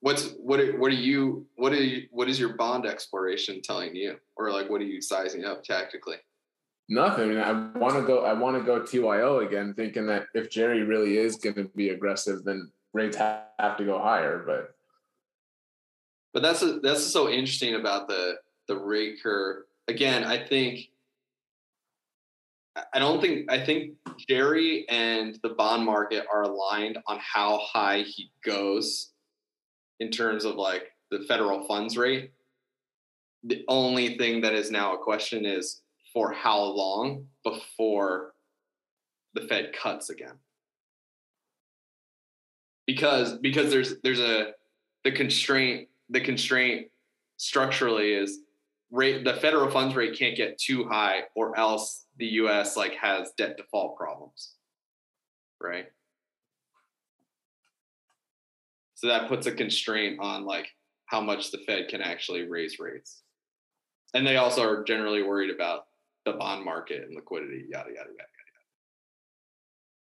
What's 0.00 0.32
what? 0.38 0.60
Are, 0.60 0.78
what 0.78 0.90
are 0.92 0.94
you? 0.94 1.46
What 1.56 1.72
are 1.72 1.76
you? 1.76 2.06
What 2.10 2.28
is 2.28 2.38
your 2.38 2.54
bond 2.54 2.86
exploration 2.86 3.60
telling 3.62 3.94
you, 3.96 4.16
or 4.36 4.52
like 4.52 4.70
what 4.70 4.80
are 4.80 4.84
you 4.84 5.00
sizing 5.00 5.44
up 5.44 5.64
tactically? 5.64 6.16
Nothing. 6.88 7.24
I 7.40 7.52
mean, 7.52 7.74
I 7.74 7.78
want 7.78 7.94
to 7.94 8.02
go. 8.02 8.24
I 8.24 8.32
want 8.32 8.56
to 8.56 8.62
go 8.62 8.82
TYO 8.84 9.40
again, 9.40 9.74
thinking 9.74 10.06
that 10.06 10.26
if 10.34 10.50
Jerry 10.50 10.82
really 10.82 11.18
is 11.18 11.36
going 11.36 11.56
to 11.56 11.64
be 11.74 11.88
aggressive, 11.90 12.44
then 12.44 12.70
rates 12.92 13.16
have 13.16 13.76
to 13.78 13.84
go 13.84 13.98
higher. 13.98 14.44
But 14.46 14.74
But 16.32 16.42
that's 16.42 16.62
a, 16.62 16.78
that's 16.80 17.02
so 17.02 17.28
interesting 17.28 17.74
about 17.74 18.06
the 18.06 18.36
the 18.68 18.76
rate 18.76 19.22
curve. 19.22 19.64
Again, 19.88 20.22
I 20.24 20.46
think 20.46 20.90
I 22.92 22.98
don't 22.98 23.20
think 23.20 23.50
I 23.50 23.64
think 23.64 23.94
Jerry 24.28 24.86
and 24.88 25.38
the 25.42 25.50
bond 25.50 25.84
market 25.84 26.26
are 26.32 26.42
aligned 26.42 26.98
on 27.06 27.18
how 27.20 27.58
high 27.58 28.02
he 28.02 28.30
goes 28.44 29.12
in 30.00 30.10
terms 30.10 30.44
of 30.44 30.56
like 30.56 30.84
the 31.10 31.20
federal 31.20 31.66
funds 31.66 31.96
rate. 31.96 32.32
The 33.44 33.64
only 33.68 34.18
thing 34.18 34.40
that 34.42 34.54
is 34.54 34.70
now 34.70 34.94
a 34.94 34.98
question 34.98 35.46
is 35.46 35.82
for 36.12 36.32
how 36.32 36.60
long 36.62 37.26
before 37.44 38.32
the 39.34 39.42
Fed 39.42 39.72
cuts 39.72 40.10
again. 40.10 40.38
Because 42.86 43.38
because 43.38 43.70
there's 43.70 44.00
there's 44.02 44.20
a 44.20 44.52
the 45.04 45.12
constraint 45.12 45.88
the 46.10 46.20
constraint 46.20 46.88
structurally 47.36 48.12
is 48.12 48.40
rate 48.90 49.24
the 49.24 49.34
federal 49.34 49.70
funds 49.70 49.94
rate 49.94 50.18
can't 50.18 50.36
get 50.36 50.58
too 50.58 50.84
high 50.84 51.22
or 51.34 51.58
else 51.58 52.05
the 52.18 52.26
US 52.26 52.76
like 52.76 52.94
has 52.94 53.32
debt 53.36 53.56
default 53.56 53.96
problems. 53.96 54.54
Right? 55.60 55.86
So 58.94 59.08
that 59.08 59.28
puts 59.28 59.46
a 59.46 59.52
constraint 59.52 60.18
on 60.20 60.44
like 60.44 60.68
how 61.06 61.20
much 61.20 61.50
the 61.50 61.58
Fed 61.58 61.88
can 61.88 62.00
actually 62.00 62.48
raise 62.48 62.78
rates. 62.78 63.22
And 64.14 64.26
they 64.26 64.36
also 64.36 64.62
are 64.62 64.84
generally 64.84 65.22
worried 65.22 65.54
about 65.54 65.84
the 66.24 66.32
bond 66.32 66.64
market 66.64 67.04
and 67.06 67.14
liquidity, 67.14 67.66
yada 67.68 67.88
yada 67.88 67.94
yada 67.94 68.08
yada. 68.08 68.18
yada. 68.18 68.64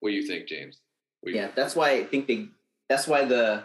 What 0.00 0.10
do 0.10 0.16
you 0.16 0.26
think, 0.26 0.48
James? 0.48 0.80
You 1.22 1.34
Yeah, 1.34 1.48
that's 1.54 1.76
why 1.76 1.92
I 1.92 2.04
think 2.04 2.26
they. 2.26 2.48
That's 2.88 3.06
why 3.06 3.24
the 3.24 3.64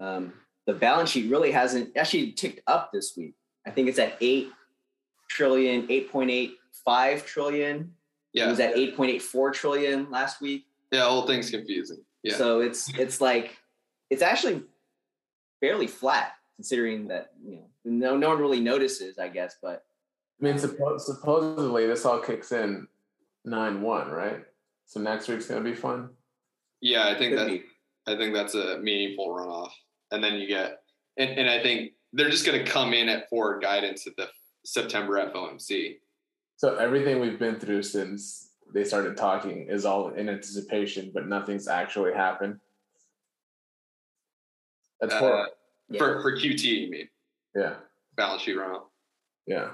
um, 0.00 0.32
the 0.66 0.74
balance 0.74 1.10
sheet 1.10 1.30
really 1.30 1.52
hasn't 1.52 1.96
actually 1.96 2.32
ticked 2.32 2.60
up 2.66 2.90
this 2.92 3.14
week. 3.16 3.34
I 3.66 3.70
think 3.70 3.88
it's 3.88 3.98
at 3.98 4.16
eight 4.20 4.50
trillion, 5.28 5.86
eight 5.88 6.10
point 6.10 6.30
eight 6.30 6.56
five 6.86 7.26
trillion. 7.26 7.92
Yeah. 8.32 8.44
It 8.44 8.46
Yeah, 8.46 8.50
was 8.50 8.60
at 8.60 8.76
eight 8.78 8.96
point 8.96 9.10
eight 9.10 9.22
four 9.22 9.50
trillion 9.50 10.10
last 10.10 10.40
week. 10.40 10.64
yeah, 10.92 11.00
the 11.00 11.06
whole 11.06 11.26
thing's 11.26 11.50
confusing. 11.50 11.98
Yeah. 12.22 12.36
So 12.36 12.60
it's 12.60 12.88
it's 12.98 13.20
like 13.20 13.58
it's 14.08 14.22
actually 14.22 14.62
fairly 15.60 15.86
flat 15.86 16.32
considering 16.54 17.08
that 17.08 17.32
you 17.44 17.56
know 17.56 17.66
no 17.84 18.16
no 18.16 18.28
one 18.30 18.38
really 18.38 18.60
notices, 18.60 19.18
I 19.18 19.28
guess. 19.28 19.56
But 19.60 19.84
I 20.40 20.44
mean, 20.44 20.54
suppo- 20.54 20.98
supposedly 21.00 21.86
this 21.86 22.04
all 22.06 22.20
kicks 22.20 22.52
in 22.52 22.86
nine 23.44 23.82
one, 23.82 24.10
right? 24.10 24.44
So 24.86 25.00
next 25.00 25.28
week's 25.28 25.46
going 25.46 25.62
to 25.64 25.68
be 25.68 25.74
fun. 25.76 26.10
Yeah, 26.80 27.08
I 27.08 27.18
think 27.18 27.30
could 27.32 27.38
that 27.40 27.46
be. 27.48 27.64
I 28.06 28.16
think 28.16 28.34
that's 28.34 28.54
a 28.54 28.78
meaningful 28.78 29.28
runoff. 29.28 29.72
And 30.12 30.22
then 30.22 30.34
you 30.34 30.46
get 30.46 30.82
and, 31.16 31.30
and 31.30 31.48
I 31.50 31.60
think 31.62 31.92
they're 32.12 32.30
just 32.30 32.46
gonna 32.46 32.64
come 32.64 32.92
in 32.92 33.08
at 33.08 33.28
forward 33.28 33.62
guidance 33.62 34.06
at 34.06 34.14
the 34.16 34.28
September 34.64 35.14
FOMC. 35.32 35.96
So 36.56 36.76
everything 36.76 37.20
we've 37.20 37.38
been 37.38 37.60
through 37.60 37.82
since 37.82 38.50
they 38.72 38.82
started 38.84 39.16
talking 39.16 39.68
is 39.68 39.84
all 39.84 40.08
in 40.10 40.28
anticipation, 40.28 41.10
but 41.14 41.28
nothing's 41.28 41.68
actually 41.68 42.14
happened. 42.14 42.58
That's 45.00 45.14
Uh, 45.14 45.18
horrible. 45.18 45.52
Yeah. 45.90 45.98
For 45.98 46.22
for 46.22 46.32
QT, 46.36 46.62
you 46.64 46.90
mean 46.90 47.08
Yeah, 47.54 47.76
balance 48.16 48.42
sheet 48.42 48.56
runoff. 48.56 48.88
yeah, 49.46 49.72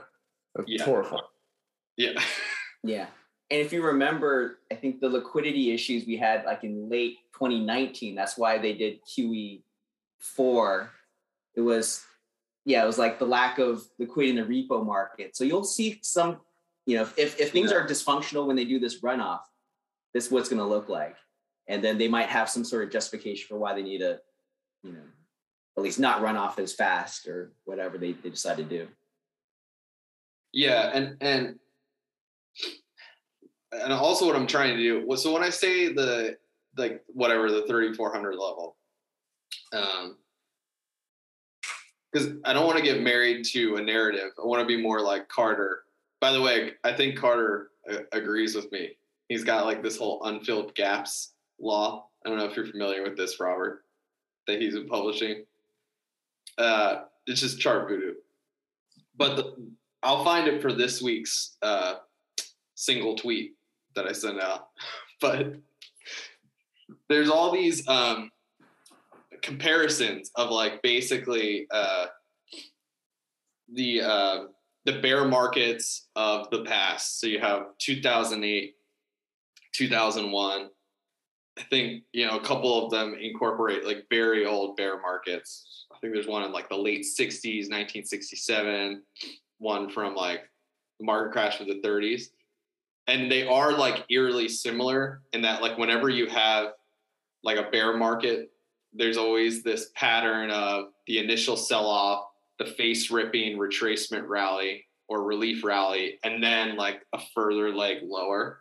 that's 0.55 0.69
Yeah. 0.69 0.85
horrifying. 0.85 1.23
Yeah. 1.97 2.13
Yeah. 2.85 3.07
And 3.49 3.61
if 3.61 3.73
you 3.73 3.81
remember, 3.81 4.59
I 4.69 4.75
think 4.75 4.99
the 4.99 5.09
liquidity 5.09 5.71
issues 5.71 6.05
we 6.05 6.17
had 6.17 6.45
like 6.45 6.65
in 6.65 6.89
late 6.89 7.19
2019, 7.33 8.17
that's 8.17 8.37
why 8.37 8.59
they 8.59 8.73
did 8.75 8.99
QE 9.05 9.63
four, 10.19 10.91
it 11.55 11.61
was 11.61 12.05
yeah, 12.65 12.83
it 12.83 12.87
was 12.87 12.99
like 12.99 13.21
the 13.21 13.25
lack 13.25 13.61
of 13.61 13.87
liquidity 14.01 14.37
in 14.37 14.49
the 14.49 14.53
repo 14.53 14.85
market. 14.85 15.37
So 15.37 15.45
you'll 15.45 15.63
see 15.63 16.01
some, 16.03 16.41
you 16.87 16.97
know, 16.97 17.03
if 17.17 17.39
if 17.39 17.53
things 17.53 17.71
Yeah. 17.71 17.79
are 17.79 17.89
dysfunctional 17.89 18.47
when 18.47 18.57
they 18.57 18.65
do 18.65 18.79
this 18.79 19.01
runoff, 19.01 19.43
this 20.15 20.27
is 20.27 20.33
what's 20.33 20.49
going 20.49 20.61
to 20.61 20.67
look 20.67 20.89
like, 20.89 21.17
and 21.69 21.83
then 21.83 21.99
they 21.99 22.09
might 22.09 22.29
have 22.29 22.49
some 22.51 22.65
sort 22.65 22.85
of 22.85 22.91
justification 22.91 23.47
for 23.49 23.59
why 23.59 23.75
they 23.75 23.83
need 23.83 23.99
to, 23.99 24.21
you 24.83 24.93
know, 24.93 25.05
at 25.77 25.83
least 25.83 25.99
not 26.01 26.21
run 26.23 26.37
off 26.37 26.59
as 26.59 26.75
fast 26.75 27.27
or 27.27 27.53
whatever 27.65 27.99
they, 27.99 28.13
they 28.13 28.31
decide 28.31 28.57
to 28.57 28.65
do. 28.65 28.89
Yeah, 30.53 30.91
and 30.93 31.17
and 31.21 31.59
and 33.73 33.93
also 33.93 34.27
what 34.27 34.37
I'm 34.37 34.47
trying 34.47 34.77
to 34.77 34.83
do. 34.83 35.17
So 35.17 35.33
when 35.33 35.43
I 35.43 35.51
say 35.51 35.93
the 35.93 36.37
like 36.77 37.03
whatever 37.07 37.51
the 37.51 37.67
3400 37.67 38.33
level, 38.33 38.77
um, 39.73 40.17
because 42.13 42.29
I 42.45 42.53
don't 42.53 42.67
want 42.67 42.79
to 42.79 42.85
get 42.85 43.01
married 43.01 43.45
to 43.53 43.77
a 43.77 43.83
narrative. 43.83 44.31
I 44.43 44.47
want 44.47 44.61
to 44.61 44.67
be 44.67 44.81
more 44.81 45.01
like 45.01 45.29
Carter. 45.29 45.85
By 46.23 46.31
the 46.31 46.41
way, 46.41 46.75
I 46.85 46.93
think 46.93 47.19
Carter 47.19 47.71
uh, 47.91 47.99
agrees 48.13 48.55
with 48.55 48.71
me. 48.71 48.97
He's 49.29 49.43
got 49.43 49.67
like 49.67 49.83
this 49.83 49.97
whole 49.99 50.23
unfilled 50.23 50.73
gaps 50.77 51.33
law. 51.59 52.07
I 52.25 52.29
don't 52.29 52.39
know 52.39 52.45
if 52.45 52.57
you're 52.57 52.65
familiar 52.65 53.03
with 53.03 53.17
this, 53.17 53.41
Robert, 53.41 53.85
that 54.47 54.61
he's 54.61 54.75
been 54.75 54.87
publishing. 54.87 55.45
Uh, 56.59 57.03
it's 57.27 57.41
just 57.41 57.59
chart 57.59 57.89
voodoo. 57.89 58.15
But 59.17 59.37
the, 59.37 59.57
I'll 60.05 60.23
find 60.23 60.47
it 60.47 60.63
for 60.63 60.73
this 60.73 61.03
week's 61.03 61.57
uh, 61.61 61.95
single 62.77 63.17
tweet 63.17 63.57
that 63.97 64.07
I 64.07 64.13
sent 64.13 64.41
out. 64.41 64.69
But 65.21 65.55
there's 67.09 67.31
all 67.31 67.53
these 67.53 67.87
um, 67.87 68.33
comparisons 69.41 70.33
of 70.35 70.51
like 70.51 70.83
basically 70.83 71.69
uh, 71.71 72.07
the 73.73 74.03
uh, 74.03 74.45
the 74.85 75.01
bear 75.01 75.25
markets 75.25 76.09
of 76.17 76.51
the 76.51 76.65
past. 76.65 77.21
So 77.21 77.27
you 77.27 77.39
have 77.41 77.67
2008, 77.79 78.75
2001. 79.73 80.69
I 81.59 81.63
think 81.65 82.05
you 82.13 82.27
know 82.27 82.39
a 82.39 82.45
couple 82.45 82.85
of 82.85 82.91
them 82.91 83.15
incorporate 83.21 83.85
like 83.85 84.07
very 84.11 84.47
old 84.47 84.77
bear 84.77 85.01
markets. 85.01 85.87
I 85.93 85.99
think 86.01 86.15
there's 86.15 86.27
one 86.27 86.45
in 86.45 86.53
like 86.53 86.69
the 86.69 86.77
late 86.77 87.03
60s, 87.03 87.69
1967 87.71 89.03
one 89.63 89.89
from 89.89 90.15
like 90.15 90.41
the 90.99 91.07
market 91.07 91.33
crash 91.33 91.61
of 91.61 91.69
the 91.69 91.81
30s 91.83 92.25
and 93.07 93.31
they 93.31 93.47
are 93.47 93.73
like 93.73 94.05
eerily 94.11 94.49
similar 94.49 95.23
in 95.33 95.41
that 95.43 95.63
like 95.63 95.79
whenever 95.79 96.09
you 96.09 96.27
have 96.27 96.73
like 97.45 97.57
a 97.57 97.71
bear 97.71 97.97
market 97.97 98.51
there's 98.93 99.17
always 99.17 99.63
this 99.63 99.91
pattern 99.95 100.51
of 100.51 100.87
the 101.07 101.19
initial 101.19 101.57
sell 101.57 101.87
off 101.87 102.27
the 102.63 102.73
face 102.73 103.11
ripping 103.11 103.59
retracement 103.59 104.29
rally 104.29 104.87
or 105.09 105.25
relief 105.25 105.65
rally 105.65 106.19
and 106.25 106.43
then 106.43 106.77
like 106.77 107.03
a 107.13 107.21
further 107.35 107.75
leg 107.75 107.99
lower. 108.03 108.61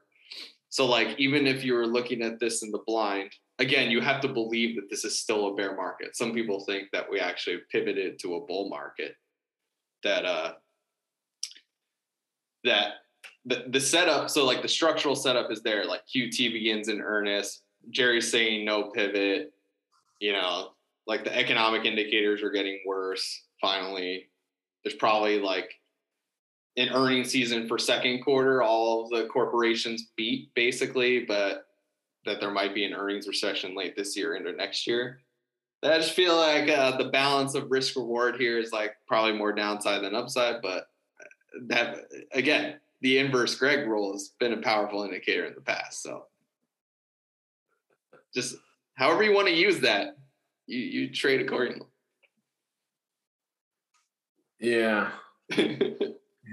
So 0.70 0.86
like 0.86 1.20
even 1.20 1.46
if 1.46 1.64
you 1.64 1.74
were 1.74 1.88
looking 1.88 2.22
at 2.22 2.40
this 2.40 2.64
in 2.64 2.72
the 2.72 2.82
blind 2.88 3.32
again 3.60 3.92
you 3.92 4.02
have 4.02 4.22
to 4.22 4.28
believe 4.28 4.76
that 4.76 4.90
this 4.90 5.06
is 5.06 5.20
still 5.20 5.50
a 5.50 5.56
bear 5.56 5.76
market. 5.76 6.16
Some 6.16 6.34
people 6.34 6.62
think 6.62 6.88
that 6.94 7.10
we 7.10 7.20
actually 7.20 7.60
pivoted 7.72 8.18
to 8.20 8.36
a 8.36 8.46
bull 8.46 8.70
market. 8.70 9.16
That 10.04 10.26
uh 10.26 10.54
that 12.64 12.94
the, 13.46 13.66
the 13.70 13.80
setup 13.80 14.30
so 14.30 14.46
like 14.46 14.62
the 14.62 14.68
structural 14.68 15.16
setup 15.16 15.52
is 15.52 15.62
there. 15.62 15.86
Like 15.86 16.02
qt 16.14 16.38
begins 16.54 16.88
in 16.88 17.02
earnest. 17.02 17.62
Jerry's 17.92 18.32
saying 18.32 18.66
no 18.66 18.90
pivot. 18.90 19.54
You 20.20 20.34
know 20.34 20.72
like 21.08 21.24
the 21.24 21.36
economic 21.38 21.86
indicators 21.86 22.44
are 22.44 22.52
getting 22.52 22.80
worse 22.86 23.44
finally 23.62 24.28
there's 24.84 24.96
probably 24.96 25.40
like 25.40 25.72
an 26.78 26.90
earning 26.90 27.24
season 27.24 27.68
for 27.68 27.78
second 27.78 28.24
quarter 28.24 28.62
all 28.62 29.08
the 29.10 29.28
corporations 29.28 30.08
beat 30.18 30.54
basically 30.56 31.26
but 31.26 31.68
that 32.26 32.40
there 32.40 32.52
might 32.52 32.76
be 32.76 32.86
an 32.86 32.94
earnings 32.94 33.28
recession 33.28 33.76
late 33.76 33.96
this 33.96 34.18
year 34.18 34.36
into 34.36 34.52
next 34.52 34.88
year 34.88 35.22
i 35.84 35.98
just 35.98 36.14
feel 36.14 36.36
like 36.36 36.70
uh, 36.70 36.98
the 36.98 37.10
balance 37.10 37.56
of 37.56 37.70
risk 37.72 37.96
reward 37.96 38.36
here 38.40 38.58
is 38.58 38.72
like 38.72 38.96
probably 39.08 39.34
more 39.34 39.54
downside 39.54 40.04
than 40.04 40.16
upside 40.16 40.62
but 40.62 40.88
that 41.68 42.08
again, 42.34 42.80
the 43.02 43.18
inverse 43.18 43.56
Greg 43.56 43.88
rule 43.88 44.14
has 44.14 44.30
been 44.40 44.54
a 44.54 44.62
powerful 44.62 45.04
indicator 45.04 45.46
in 45.46 45.54
the 45.56 45.62
past. 45.62 46.04
So 46.04 46.26
just 48.34 48.56
however 48.96 49.24
you 49.24 49.34
want 49.34 49.48
to 49.48 49.54
use 49.54 49.80
that, 49.80 50.18
you 50.68 50.80
you 50.80 51.14
trade 51.14 51.42
accordingly. 51.42 51.88
Yeah. 54.62 55.12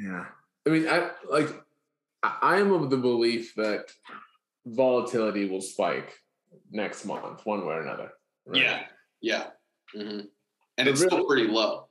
Yeah. 0.00 0.26
I 0.66 0.70
mean, 0.70 0.88
I 0.88 1.10
like 1.28 1.48
I 2.22 2.58
am 2.58 2.72
of 2.72 2.90
the 2.90 2.96
belief 2.96 3.54
that 3.56 3.90
volatility 4.66 5.48
will 5.48 5.60
spike 5.60 6.14
next 6.70 7.04
month, 7.04 7.44
one 7.44 7.66
way 7.66 7.74
or 7.74 7.82
another. 7.82 8.10
right? 8.46 8.62
yeah, 8.62 8.82
yeah, 9.20 9.46
hmm 9.94 10.20
and 10.20 10.30
But 10.76 10.88
it's 10.88 11.00
still 11.00 11.24
pretty 11.24 11.48
low. 11.48 11.88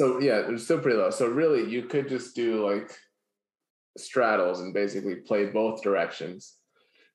So 0.00 0.20
yeah, 0.20 0.42
it's 0.48 0.64
still 0.64 0.80
pretty 0.80 0.98
low. 0.98 1.10
So 1.10 1.26
really, 1.26 1.70
you 1.70 1.84
could 1.84 2.08
just 2.08 2.36
do 2.36 2.68
like 2.68 2.90
straddles 3.96 4.60
and 4.60 4.74
basically 4.74 5.16
play 5.16 5.46
both 5.46 5.82
directions. 5.82 6.56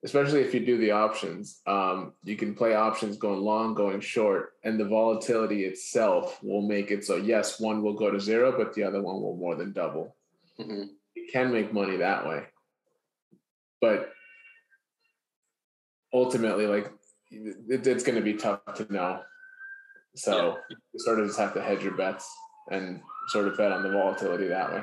Especially 0.04 0.42
if 0.42 0.52
you 0.52 0.60
do 0.60 0.76
the 0.76 0.90
options, 0.90 1.62
um, 1.66 2.12
you 2.24 2.36
can 2.36 2.54
play 2.54 2.74
options 2.74 3.16
going 3.16 3.40
long, 3.40 3.72
going 3.72 4.00
short, 4.00 4.52
and 4.62 4.78
the 4.78 4.84
volatility 4.84 5.64
itself 5.64 6.38
will 6.42 6.60
make 6.60 6.90
it 6.90 7.04
so 7.04 7.16
yes, 7.16 7.58
one 7.58 7.82
will 7.82 7.94
go 7.94 8.10
to 8.10 8.20
zero, 8.20 8.54
but 8.56 8.74
the 8.74 8.82
other 8.82 9.00
one 9.02 9.22
will 9.22 9.36
more 9.36 9.56
than 9.56 9.72
double. 9.72 10.14
hmm 10.58 10.84
You 11.14 11.26
can 11.32 11.50
make 11.52 11.72
money 11.72 11.96
that 11.96 12.28
way, 12.28 12.44
but 13.80 14.12
ultimately, 16.12 16.66
like 16.66 16.92
it, 17.30 17.86
it's 17.86 18.04
going 18.04 18.16
to 18.16 18.22
be 18.22 18.34
tough 18.34 18.60
to 18.76 18.92
know. 18.92 19.22
So 20.16 20.58
you 20.68 20.98
sort 20.98 21.18
of 21.18 21.26
just 21.26 21.38
have 21.38 21.54
to 21.54 21.62
hedge 21.62 21.82
your 21.82 21.96
bets 21.96 22.30
and 22.70 23.00
sort 23.28 23.48
of 23.48 23.56
bet 23.56 23.72
on 23.72 23.82
the 23.82 23.90
volatility 23.90 24.48
that 24.48 24.72
way. 24.72 24.82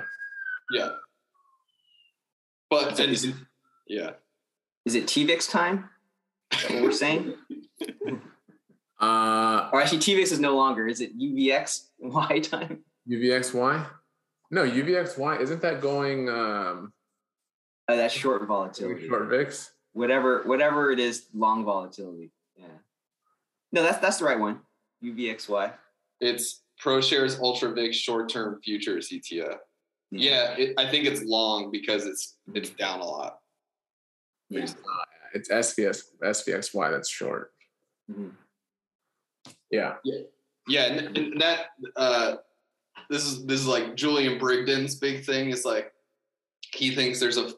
Yeah, 0.72 0.90
but 2.72 2.98
So 2.98 3.04
and, 3.04 3.36
yeah, 3.88 4.12
Is 4.86 4.96
it 4.96 5.06
TVIX 5.06 5.50
time? 5.50 5.90
Is 6.54 6.70
what 6.70 6.82
we're 6.84 6.92
saying? 6.92 7.34
Uh, 9.00 9.68
or 9.74 9.82
actually, 9.82 9.98
TVIX 9.98 10.32
is 10.32 10.40
no 10.40 10.56
longer. 10.56 10.88
Is 10.88 11.02
it 11.02 11.18
UVXY 11.18 12.48
time? 12.48 12.84
UVXY? 13.10 13.88
No, 14.52 14.64
UVXY 14.64 15.42
isn't 15.42 15.62
that 15.64 15.82
going 15.82 16.30
um, 16.30 16.94
Oh, 17.88 17.98
that's 17.98 18.14
short 18.14 18.46
volatility. 18.48 19.08
short 19.08 19.28
VIX? 19.28 19.72
Whatever, 19.94 20.44
whatever 20.44 20.92
it 20.92 21.00
is, 21.00 21.26
long 21.34 21.66
volatility. 21.66 22.30
Yeah. 22.56 22.66
No, 23.72 23.82
that's 23.82 23.98
that's 23.98 24.20
the 24.20 24.26
right 24.26 24.40
one. 24.40 24.60
UVXY. 25.04 25.74
it's 26.20 26.62
ProShares 26.80 27.40
Ultra 27.40 27.74
VIX 27.74 27.98
short 27.98 28.30
term 28.30 28.60
futures 28.64 29.10
ETF. 29.10 29.58
Yeah, 30.12 30.54
it, 30.58 30.76
I 30.78 30.88
think 30.92 31.06
it's 31.08 31.24
long 31.24 31.72
because 31.72 32.06
it's 32.06 32.38
it's 32.54 32.70
down 32.70 33.00
a 33.00 33.06
lot. 33.06 33.40
Yeah. 34.52 34.68
It's 35.34 35.50
SVS 35.50 36.04
SVXY 36.22 36.92
that's 36.92 37.10
short. 37.10 37.54
Mhm. 38.12 38.32
Yeah. 39.70 39.96
Yeah, 40.68 40.84
and, 40.84 41.18
and 41.18 41.42
that 41.42 41.68
uh, 41.96 42.36
this 43.10 43.26
is 43.26 43.46
this 43.46 43.62
is 43.62 43.68
like 43.68 43.96
Julian 43.96 44.40
Brigden's 44.40 44.96
big 44.96 45.26
thing 45.26 45.50
is 45.50 45.66
like 45.66 45.92
he 46.74 46.94
thinks 46.94 47.20
there's 47.20 47.38
a 47.38 47.52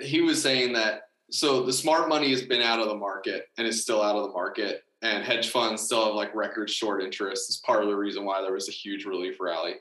he 0.00 0.20
was 0.20 0.40
saying 0.42 0.74
that 0.74 1.08
so 1.30 1.64
the 1.64 1.72
smart 1.72 2.08
money 2.08 2.30
has 2.30 2.42
been 2.42 2.60
out 2.60 2.80
of 2.80 2.88
the 2.88 2.94
market 2.94 3.46
and 3.58 3.66
is 3.66 3.82
still 3.82 4.02
out 4.02 4.16
of 4.16 4.24
the 4.24 4.32
market 4.32 4.84
and 5.02 5.24
hedge 5.24 5.48
funds 5.50 5.82
still 5.82 6.04
have 6.04 6.14
like 6.14 6.34
record 6.34 6.68
short 6.68 7.02
interest 7.02 7.48
is 7.48 7.56
part 7.58 7.82
of 7.82 7.88
the 7.88 7.96
reason 7.96 8.24
why 8.24 8.42
there 8.42 8.52
was 8.52 8.68
a 8.68 8.72
huge 8.72 9.04
relief 9.04 9.40
rally 9.40 9.74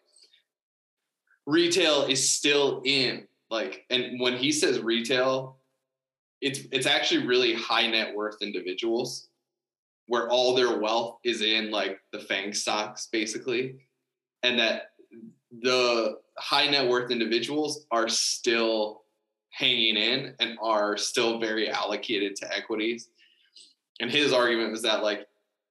retail 1.46 2.04
is 2.04 2.30
still 2.30 2.82
in 2.86 3.28
like 3.50 3.86
and 3.90 4.20
when 4.20 4.38
he 4.38 4.52
says 4.52 4.80
retail 4.80 5.59
it's 6.41 6.62
it's 6.71 6.86
actually 6.86 7.25
really 7.25 7.54
high 7.54 7.88
net 7.88 8.15
worth 8.15 8.41
individuals 8.41 9.30
where 10.08 10.30
all 10.30 10.56
their 10.56 10.80
wealth 10.80 11.19
is 11.23 11.41
in 11.41 11.69
like 11.69 11.99
the 12.12 12.19
fang 12.19 12.54
stocks 12.54 13.08
basically. 13.12 13.75
And 14.43 14.58
that 14.58 14.91
the 15.62 16.17
high 16.38 16.67
net 16.69 16.88
worth 16.88 17.12
individuals 17.12 17.86
are 17.91 18.08
still 18.08 19.04
hanging 19.52 19.97
in 19.97 20.34
and 20.39 20.58
are 20.62 20.97
still 20.97 21.39
very 21.39 21.69
allocated 21.69 22.36
to 22.38 22.56
equities. 22.56 23.10
And 23.99 24.10
his 24.10 24.32
argument 24.32 24.71
was 24.71 24.82
that 24.84 25.04
like 25.04 25.28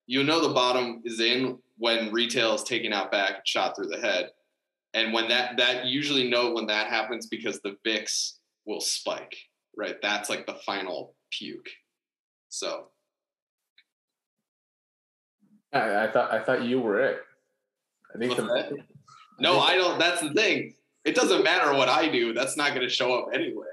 you 0.07 0.23
know 0.23 0.47
the 0.47 0.55
bottom 0.55 1.03
is 1.05 1.21
in 1.21 1.59
when 1.77 2.13
retail 2.13 2.55
is 2.55 2.63
taken 2.63 2.93
out 2.93 3.11
back 3.11 3.47
shot 3.47 3.75
through 3.75 3.89
the 3.89 4.01
head. 4.01 4.31
And 4.95 5.13
when 5.13 5.29
that 5.29 5.57
that 5.57 5.87
usually 5.87 6.29
know 6.29 6.53
when 6.53 6.67
that 6.67 6.89
happens 6.89 7.27
because 7.27 7.61
the 7.61 7.77
vix 7.85 8.39
will 8.67 8.81
spike 8.81 9.37
right 9.79 9.97
that's 10.03 10.29
like 10.29 10.47
the 10.47 10.59
final 10.67 11.15
puke 11.31 11.71
so 12.51 12.89
I, 15.73 16.05
I 16.05 16.11
thought 16.11 16.33
I 16.33 16.43
thought 16.43 16.65
you 16.65 16.81
were 16.81 17.01
it. 17.01 17.19
I 18.15 18.19
think 18.19 18.37
the? 18.37 18.77
No, 19.39 19.61
I 19.61 19.77
don't. 19.77 19.99
That's 19.99 20.21
the 20.21 20.33
thing. 20.33 20.75
It 21.05 21.15
doesn't 21.15 21.45
matter 21.45 21.73
what 21.75 21.89
I 21.89 22.09
do. 22.09 22.33
That's 22.33 22.57
not 22.57 22.71
going 22.71 22.83
to 22.83 22.89
show 22.89 23.15
up 23.19 23.29
anywhere. 23.33 23.69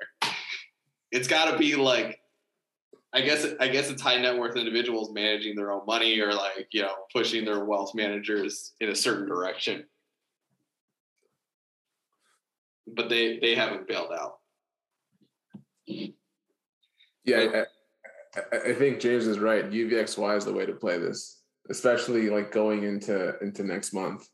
It's 1.11 1.27
got 1.27 1.51
to 1.51 1.57
be 1.57 1.75
like, 1.75 2.19
I 3.13 3.21
guess. 3.21 3.45
I 3.59 3.67
guess 3.69 3.89
it's 3.89 4.01
high 4.01 4.17
net 4.17 4.37
worth 4.37 4.57
individuals 4.57 5.11
managing 5.13 5.55
their 5.55 5.71
own 5.71 5.85
money 5.85 6.19
or 6.19 6.33
like 6.33 6.67
you 6.71 6.81
know 6.81 6.95
pushing 7.13 7.45
their 7.45 7.63
wealth 7.63 7.95
managers 7.95 8.73
in 8.81 8.89
a 8.89 8.95
certain 8.95 9.27
direction. 9.27 9.85
But 12.87 13.09
they 13.09 13.39
they 13.39 13.55
haven't 13.55 13.87
bailed 13.87 14.11
out. 14.11 14.39
Yeah, 15.87 17.37
I, 17.37 17.59
I, 18.39 18.71
I 18.71 18.73
think 18.73 18.99
James 18.99 19.27
is 19.27 19.39
right. 19.39 19.69
UVXY 19.69 20.37
is 20.37 20.45
the 20.45 20.53
way 20.53 20.65
to 20.65 20.73
play 20.73 20.97
this, 20.97 21.41
especially 21.69 22.29
like 22.29 22.51
going 22.51 22.83
into 22.83 23.37
into 23.39 23.63
next 23.63 23.93
month. 23.93 24.27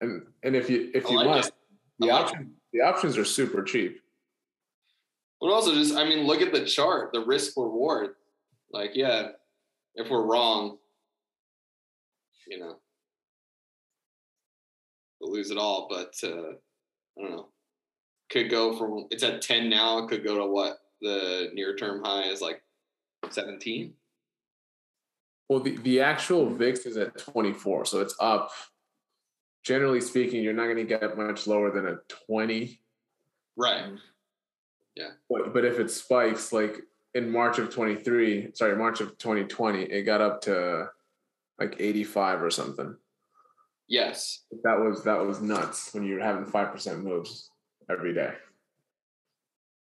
And 0.00 0.22
and 0.42 0.54
if 0.54 0.68
you 0.68 0.90
if 0.94 1.08
you 1.10 1.16
like 1.16 1.26
must, 1.26 1.52
the 1.98 2.06
like 2.06 2.24
option 2.24 2.52
the 2.72 2.82
options 2.82 3.16
are 3.16 3.24
super 3.24 3.62
cheap. 3.62 4.00
But 5.40 5.50
also 5.50 5.74
just, 5.74 5.96
I 5.96 6.04
mean, 6.04 6.26
look 6.26 6.40
at 6.40 6.52
the 6.52 6.64
chart, 6.64 7.10
the 7.12 7.24
risk 7.24 7.56
reward. 7.56 8.10
Like, 8.70 8.90
yeah, 8.94 9.28
if 9.94 10.10
we're 10.10 10.24
wrong, 10.24 10.78
you 12.48 12.58
know, 12.58 12.76
we'll 15.20 15.32
lose 15.32 15.50
it 15.50 15.58
all. 15.58 15.88
But 15.90 16.14
uh, 16.22 16.52
I 17.18 17.22
don't 17.22 17.30
know. 17.30 17.48
Could 18.30 18.50
go 18.50 18.76
from 18.76 19.06
it's 19.10 19.22
at 19.22 19.42
ten 19.42 19.70
now. 19.70 19.98
It 19.98 20.08
could 20.08 20.24
go 20.24 20.36
to 20.38 20.46
what 20.46 20.78
the 21.00 21.50
near 21.54 21.76
term 21.76 22.02
high 22.04 22.24
is 22.24 22.40
like 22.40 22.62
seventeen. 23.30 23.94
Well, 25.48 25.60
the, 25.60 25.76
the 25.76 26.00
actual 26.00 26.50
VIX 26.50 26.86
is 26.86 26.96
at 26.96 27.18
24, 27.18 27.84
so 27.84 28.00
it's 28.00 28.16
up. 28.18 28.50
Generally 29.62 30.00
speaking, 30.00 30.42
you're 30.42 30.52
not 30.52 30.64
going 30.64 30.76
to 30.76 30.84
get 30.84 31.16
much 31.16 31.46
lower 31.46 31.70
than 31.70 31.86
a 31.86 31.98
20. 32.26 32.80
Right. 33.56 33.84
Yeah. 34.96 35.10
But, 35.30 35.54
but 35.54 35.64
if 35.64 35.78
it 35.78 35.90
spikes, 35.90 36.52
like 36.52 36.80
in 37.14 37.30
March 37.30 37.58
of 37.58 37.70
23, 37.70 38.50
sorry, 38.54 38.76
March 38.76 39.00
of 39.00 39.18
2020, 39.18 39.82
it 39.82 40.02
got 40.02 40.20
up 40.20 40.40
to 40.42 40.88
like 41.60 41.76
85 41.78 42.42
or 42.42 42.50
something. 42.50 42.96
Yes. 43.88 44.44
That 44.64 44.80
was 44.80 45.04
that 45.04 45.24
was 45.24 45.40
nuts 45.40 45.94
when 45.94 46.04
you're 46.04 46.20
having 46.20 46.44
five 46.44 46.72
percent 46.72 47.04
moves 47.04 47.50
every 47.90 48.14
day. 48.14 48.32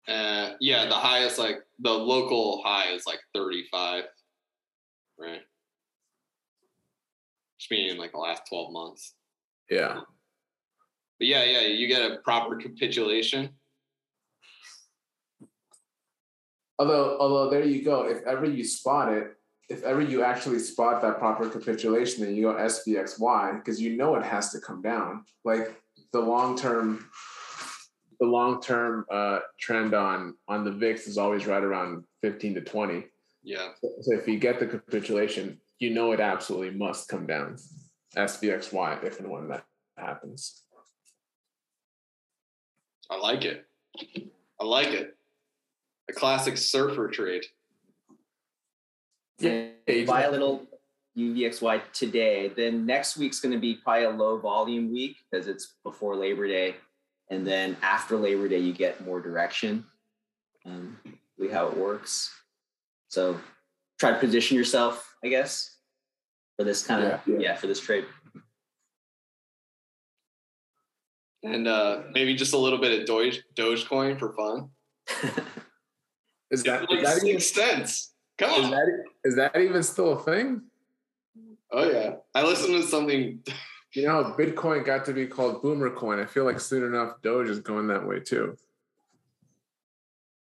Uh, 0.07 0.53
yeah, 0.59 0.85
the 0.85 0.95
highest, 0.95 1.37
like 1.37 1.63
the 1.79 1.91
local 1.91 2.61
high 2.63 2.91
is 2.91 3.05
like 3.05 3.19
thirty-five. 3.33 4.05
Right. 5.19 5.41
Just 7.59 7.71
meaning 7.71 7.97
like 7.97 8.11
the 8.11 8.19
last 8.19 8.43
twelve 8.47 8.71
months. 8.71 9.13
Yeah. 9.69 10.01
But 11.19 11.27
yeah, 11.27 11.43
yeah, 11.43 11.61
you 11.61 11.87
get 11.87 12.11
a 12.11 12.17
proper 12.17 12.55
capitulation. 12.55 13.49
Although 16.79 17.17
although 17.19 17.49
there 17.49 17.65
you 17.65 17.83
go. 17.83 18.05
If 18.07 18.21
ever 18.25 18.45
you 18.45 18.63
spot 18.63 19.11
it, 19.11 19.35
if 19.69 19.83
ever 19.83 20.01
you 20.01 20.23
actually 20.23 20.59
spot 20.59 21.01
that 21.01 21.19
proper 21.19 21.49
capitulation, 21.49 22.23
then 22.23 22.35
you 22.35 22.43
go 22.43 22.53
SVXY 22.53 23.57
because 23.57 23.81
you 23.81 23.97
know 23.97 24.15
it 24.15 24.23
has 24.23 24.51
to 24.51 24.59
come 24.59 24.81
down. 24.81 25.25
Like 25.43 25.81
the 26.13 26.21
long 26.21 26.57
term, 26.57 27.09
the 28.19 28.25
long 28.25 28.61
term 28.61 29.05
uh, 29.11 29.39
trend 29.59 29.93
on 29.93 30.35
on 30.47 30.63
the 30.63 30.71
VIX 30.71 31.07
is 31.07 31.17
always 31.17 31.45
right 31.45 31.63
around 31.63 32.03
fifteen 32.21 32.53
to 32.55 32.61
twenty. 32.61 33.05
Yeah. 33.43 33.69
So 34.01 34.13
if 34.13 34.27
you 34.27 34.39
get 34.39 34.59
the 34.59 34.67
capitulation, 34.67 35.59
you 35.79 35.91
know 35.93 36.11
it 36.11 36.19
absolutely 36.19 36.71
must 36.71 37.07
come 37.07 37.25
down. 37.25 37.57
SVXY 38.15 39.03
if 39.03 39.19
and 39.19 39.29
when 39.29 39.49
that 39.49 39.63
happens. 39.97 40.63
I 43.09 43.17
like 43.17 43.45
it. 43.45 43.65
I 44.59 44.65
like 44.65 44.89
it. 44.89 45.15
A 46.09 46.13
classic 46.13 46.57
surfer 46.57 47.07
trade. 47.07 47.45
Yeah, 49.39 49.67
buy 50.05 50.23
a 50.23 50.31
little 50.31 50.65
UVXY 51.17 51.81
today. 51.93 52.51
Then 52.55 52.85
next 52.85 53.17
week's 53.17 53.39
going 53.39 53.53
to 53.53 53.59
be 53.59 53.75
probably 53.75 54.05
a 54.05 54.09
low 54.09 54.37
volume 54.37 54.91
week 54.91 55.17
because 55.29 55.47
it's 55.47 55.75
before 55.83 56.15
Labor 56.15 56.47
Day, 56.47 56.75
and 57.29 57.45
then 57.45 57.77
after 57.81 58.17
Labor 58.17 58.47
Day 58.47 58.59
you 58.59 58.73
get 58.73 59.05
more 59.05 59.21
direction. 59.21 59.85
Um, 60.65 60.97
really 61.37 61.53
how 61.53 61.67
it 61.67 61.77
works. 61.77 62.33
So 63.07 63.39
try 63.99 64.11
to 64.11 64.19
position 64.19 64.57
yourself, 64.57 65.15
I 65.23 65.29
guess, 65.29 65.77
for 66.57 66.63
this 66.63 66.85
kind 66.85 67.03
of 67.03 67.21
Yeah, 67.25 67.33
yeah, 67.33 67.39
yeah. 67.39 67.55
for 67.55 67.67
this 67.67 67.79
trade. 67.79 68.05
And 71.43 71.67
uh, 71.67 72.03
maybe 72.13 72.35
just 72.35 72.53
a 72.53 72.57
little 72.57 72.79
bit 72.79 72.99
of 72.99 73.05
Doge 73.05 73.43
Dogecoin 73.55 74.19
for 74.19 74.33
fun. 74.33 74.69
Is 76.49 76.63
that, 76.63 76.89
like 76.89 76.99
is 76.99 77.03
that 77.03 77.27
even, 77.27 77.41
six 77.41 77.53
cents. 77.53 78.13
Come 78.37 78.51
on, 78.51 78.63
is 78.63 78.69
that 78.69 79.03
is 79.25 79.35
that 79.35 79.57
even 79.57 79.83
still 79.83 80.13
a 80.13 80.19
thing? 80.23 80.61
oh 81.71 81.89
yeah. 81.89 82.15
I 82.33 82.43
listened 82.43 82.81
to 82.81 82.83
something 82.83 83.43
You 83.93 84.05
know 84.05 84.23
how 84.23 84.35
Bitcoin 84.35 84.85
got 84.85 85.05
to 85.05 85.13
be 85.13 85.25
called 85.27 85.61
Boomer 85.61 85.89
Coin. 85.89 86.19
I 86.19 86.25
feel 86.25 86.43
like 86.43 86.59
soon 86.59 86.83
enough 86.83 87.21
Doge 87.21 87.49
is 87.49 87.59
going 87.59 87.87
that 87.87 88.05
way 88.05 88.19
too. 88.19 88.57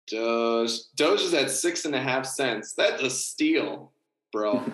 Doge. 0.07 0.79
Doge 0.95 1.21
is 1.21 1.33
at 1.33 1.49
six 1.51 1.85
and 1.85 1.95
a 1.95 2.01
half 2.01 2.25
cents. 2.25 2.73
That's 2.73 3.01
a 3.01 3.09
steal, 3.09 3.91
bro. 4.31 4.63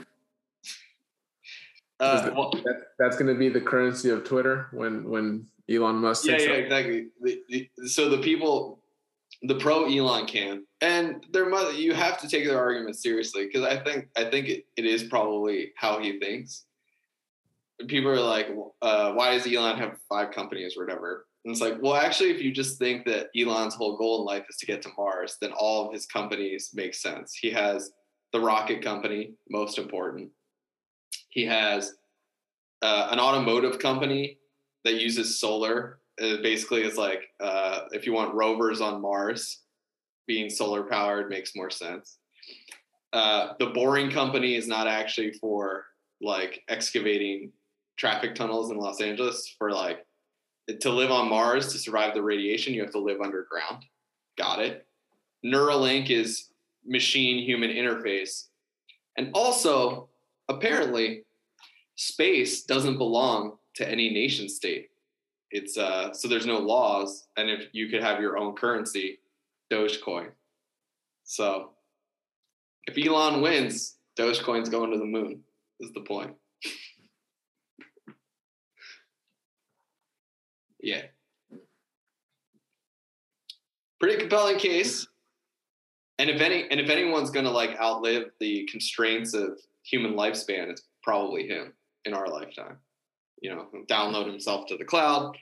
Uh, 2.02 2.32
well, 2.34 2.50
that, 2.64 2.84
that's 2.98 3.18
going 3.18 3.28
to 3.28 3.38
be 3.38 3.50
the 3.50 3.60
currency 3.60 4.10
of 4.10 4.24
Twitter 4.24 4.70
when 4.72 5.04
when 5.04 5.46
Elon 5.70 5.98
Musk. 5.98 6.26
yeah, 6.26 6.38
yeah, 6.40 6.50
over. 6.52 6.54
exactly. 6.54 7.08
The, 7.22 7.42
the, 7.50 7.70
so 7.88 8.08
the 8.08 8.20
people, 8.20 8.80
the 9.44 9.56
pro 9.56 9.86
Elon 9.86 10.26
camp, 10.26 10.64
and 10.80 11.26
there 11.32 11.50
must 11.50 11.78
you 11.78 11.94
have 11.94 12.18
to 12.22 12.30
take 12.30 12.46
their 12.46 12.58
argument 12.58 12.96
seriously 12.96 13.48
because 13.48 13.64
I 13.64 13.84
think 13.84 14.08
I 14.16 14.24
think 14.24 14.48
it, 14.48 14.66
it 14.78 14.86
is 14.86 15.04
probably 15.04 15.74
how 15.76 16.00
he 16.00 16.20
thinks. 16.20 16.64
People 17.88 18.12
are 18.12 18.20
like, 18.20 18.48
uh, 18.82 19.14
why 19.14 19.32
does 19.34 19.52
Elon 19.52 19.78
have 19.78 19.98
five 20.10 20.32
companies 20.32 20.76
or 20.78 20.86
whatever? 20.86 21.26
And 21.46 21.54
it's 21.54 21.62
like, 21.62 21.82
well, 21.82 21.96
actually, 21.96 22.32
if 22.32 22.42
you 22.42 22.52
just 22.52 22.78
think 22.78 23.06
that 23.06 23.28
Elon's 23.38 23.76
whole 23.76 23.98
goal 23.98 24.20
in 24.20 24.26
life 24.26 24.46
is 24.50 24.58
to 24.58 24.66
get 24.66 24.82
to 24.82 24.90
Mars, 24.98 25.38
then 25.42 25.52
all 25.58 25.88
of 25.88 25.94
his 25.94 26.06
companies 26.06 26.72
make 26.74 26.94
sense. 26.94 27.34
He 27.34 27.50
has 27.52 27.92
the 28.34 28.40
rocket 28.40 28.82
company, 28.82 29.34
most 29.50 29.78
important. 29.78 30.30
He 31.30 31.46
has 31.46 31.94
uh, 32.82 33.08
an 33.12 33.20
automotive 33.20 33.80
company 33.80 34.38
that 34.84 34.96
uses 34.96 35.40
solar. 35.40 36.00
It 36.18 36.44
basically, 36.44 36.82
it's 36.82 36.98
like 36.98 37.22
uh, 37.40 37.82
if 37.92 38.06
you 38.06 38.14
want 38.14 38.34
rovers 38.34 38.82
on 38.82 39.02
Mars, 39.02 39.62
being 40.28 40.50
solar 40.50 40.84
powered 40.84 41.30
makes 41.30 41.56
more 41.56 41.70
sense. 41.70 42.18
Uh, 43.14 43.54
the 43.60 43.68
boring 43.68 44.12
company 44.12 44.56
is 44.56 44.68
not 44.68 44.88
actually 44.88 45.32
for 45.32 45.86
like 46.22 46.62
excavating 46.68 47.52
traffic 48.00 48.34
tunnels 48.34 48.72
in 48.72 48.78
Los 48.78 49.02
Angeles. 49.02 49.54
For 49.60 49.72
like 49.72 50.06
to 50.80 50.90
live 50.90 51.12
on 51.12 51.30
Mars 51.30 51.72
to 51.74 51.78
survive 51.78 52.14
the 52.14 52.24
radiation, 52.24 52.74
you 52.74 52.82
have 52.82 52.92
to 52.92 53.00
live 53.00 53.22
underground. 53.22 53.86
Got 54.38 54.62
it. 54.62 54.88
Neuralink 55.46 56.10
is 56.10 56.50
machine 56.86 57.44
human 57.44 57.70
interface. 57.70 58.46
And 59.18 59.32
also, 59.34 60.08
apparently, 60.48 61.24
space 61.96 62.64
doesn't 62.64 62.98
belong 62.98 63.58
to 63.76 63.88
any 63.88 64.10
nation 64.10 64.48
state. 64.48 64.90
It's 65.52 65.78
uh 65.78 66.14
so 66.14 66.28
there's 66.28 66.46
no 66.46 66.60
laws, 66.60 67.28
and 67.36 67.50
if 67.50 67.70
you 67.74 67.90
could 67.90 68.04
have 68.04 68.22
your 68.22 68.38
own 68.38 68.56
currency, 68.56 69.20
Dogecoin. 69.72 70.30
So 71.24 71.72
if 72.86 72.96
Elon 73.04 73.42
wins, 73.42 73.98
Dogecoin's 74.18 74.70
going 74.70 74.92
to 74.92 74.98
the 74.98 75.06
moon, 75.06 75.42
is 75.80 75.92
the 75.92 76.02
point. 76.02 76.36
yeah. 80.82 81.02
Pretty 84.00 84.18
compelling 84.20 84.58
case. 84.58 85.08
And 86.20 86.30
if 86.30 86.42
any 86.42 86.70
and 86.70 86.80
if 86.80 86.90
anyone's 86.90 87.32
gonna 87.32 87.52
like 87.52 87.80
outlive 87.80 88.30
the 88.40 88.66
constraints 88.72 89.34
of 89.34 89.60
human 89.84 90.14
lifespan, 90.14 90.70
it's 90.70 90.84
probably 91.04 91.48
him 91.48 91.74
in 92.06 92.14
our 92.14 92.28
lifetime. 92.28 92.78
You 93.42 93.56
know, 93.56 93.68
download 93.90 94.28
himself 94.28 94.68
to 94.68 94.78
the 94.78 94.86
cloud 94.86 95.38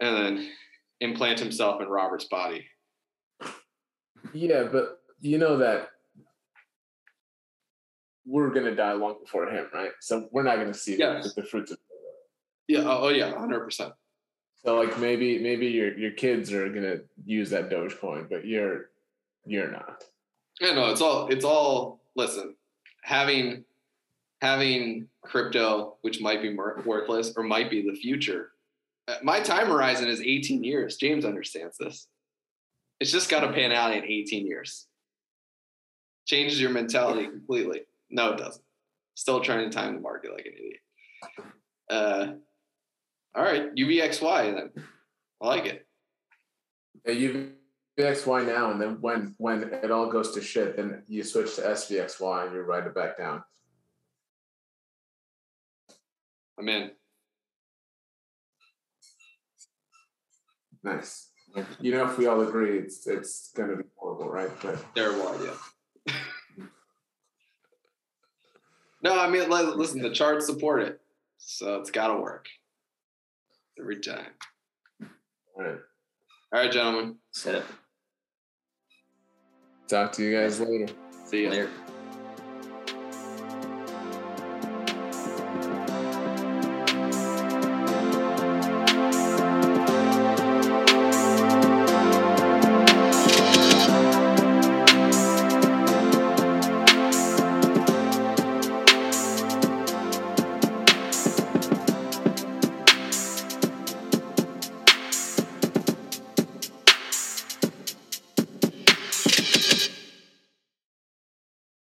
and 0.00 0.14
then 0.16 0.50
implant 1.00 1.38
himself 1.38 1.80
in 1.80 1.88
Robert's 1.88 2.26
body. 2.26 2.66
Yeah, 4.32 4.64
but 4.64 4.98
you 5.20 5.38
know 5.38 5.56
that 5.58 5.88
we're 8.26 8.50
gonna 8.50 8.74
die 8.74 8.92
long 8.92 9.16
before 9.22 9.48
him, 9.48 9.66
right? 9.72 9.92
So 10.00 10.28
we're 10.32 10.42
not 10.42 10.56
gonna 10.56 10.74
see 10.74 10.96
Yes. 10.98 11.34
the, 11.34 11.42
the 11.42 11.48
fruits 11.48 11.70
of. 11.70 11.78
Yeah. 12.68 12.80
Oh, 12.80 13.04
oh 13.04 13.08
yeah, 13.08 13.38
hundred 13.38 13.60
percent. 13.60 13.92
So 14.66 14.74
like 14.74 14.98
maybe 14.98 15.38
maybe 15.38 15.68
your 15.68 15.96
your 15.96 16.10
kids 16.10 16.52
are 16.52 16.68
gonna 16.68 16.96
use 17.24 17.50
that 17.50 17.70
Dogecoin, 17.70 18.28
but 18.28 18.44
you're 18.44 18.90
you're 19.44 19.70
not. 19.70 20.02
Yeah, 20.60 20.72
no, 20.72 20.90
it's 20.90 21.00
all 21.00 21.28
it's 21.28 21.44
all 21.44 22.00
listen, 22.16 22.56
having 23.02 23.64
having 24.42 25.06
crypto, 25.22 25.98
which 26.00 26.20
might 26.20 26.42
be 26.42 26.52
worthless 26.56 27.32
or 27.36 27.44
might 27.44 27.70
be 27.70 27.88
the 27.88 27.94
future. 27.94 28.50
Uh, 29.06 29.14
My 29.22 29.38
time 29.38 29.68
horizon 29.68 30.08
is 30.08 30.20
18 30.20 30.64
years. 30.64 30.96
James 30.96 31.24
understands 31.24 31.78
this. 31.78 32.08
It's 32.98 33.12
just 33.12 33.30
got 33.30 33.40
to 33.40 33.52
pan 33.52 33.70
out 33.70 33.94
in 33.94 34.04
18 34.04 34.46
years. 34.46 34.88
Changes 36.26 36.60
your 36.60 36.70
mentality 36.70 37.26
completely. 37.28 37.82
No, 38.10 38.32
it 38.32 38.38
doesn't. 38.38 38.64
Still 39.14 39.40
trying 39.40 39.70
to 39.70 39.74
time 39.74 39.94
the 39.94 40.00
market 40.00 40.32
like 40.32 40.46
an 40.46 40.52
idiot. 40.54 40.80
Uh, 41.88 42.26
all 43.36 43.42
right, 43.42 43.74
UVXY 43.74 44.54
then. 44.54 44.84
I 45.42 45.46
like 45.46 45.66
it. 45.66 45.86
Yeah, 47.04 47.12
you 47.12 47.52
VXY 47.98 48.46
now, 48.46 48.70
and 48.70 48.80
then 48.80 48.96
when 49.02 49.34
when 49.36 49.74
it 49.74 49.90
all 49.90 50.10
goes 50.10 50.32
to 50.32 50.40
shit, 50.40 50.76
then 50.76 51.02
you 51.06 51.22
switch 51.22 51.56
to 51.56 51.62
SVXY 51.62 52.46
and 52.46 52.54
you 52.54 52.62
write 52.62 52.86
it 52.86 52.94
back 52.94 53.18
down. 53.18 53.44
I'm 56.58 56.68
in. 56.70 56.90
Nice. 60.82 61.28
You 61.80 61.92
know, 61.92 62.08
if 62.08 62.16
we 62.16 62.26
all 62.26 62.40
agree, 62.40 62.78
it's 62.78 63.06
it's 63.06 63.52
gonna 63.54 63.76
be 63.76 63.84
horrible, 63.96 64.30
right? 64.30 64.50
But 64.62 64.82
Terrible 64.94 65.28
idea. 65.28 65.52
no, 69.02 69.20
I 69.20 69.28
mean, 69.28 69.50
listen, 69.50 70.00
the 70.00 70.10
charts 70.10 70.46
support 70.46 70.80
it, 70.82 71.00
so 71.36 71.76
it's 71.80 71.90
got 71.90 72.08
to 72.08 72.16
work 72.16 72.46
every 73.80 74.00
time. 74.00 74.26
all 75.56 75.64
right. 75.64 75.78
All 76.52 76.60
right, 76.62 76.72
gentlemen. 76.72 77.16
Set 77.32 77.56
up 77.56 77.64
Talk 79.88 80.12
to 80.12 80.22
you 80.24 80.36
guys 80.36 80.58
later. 80.60 80.92
See 81.26 81.42
you. 81.42 81.50
later. 81.50 81.70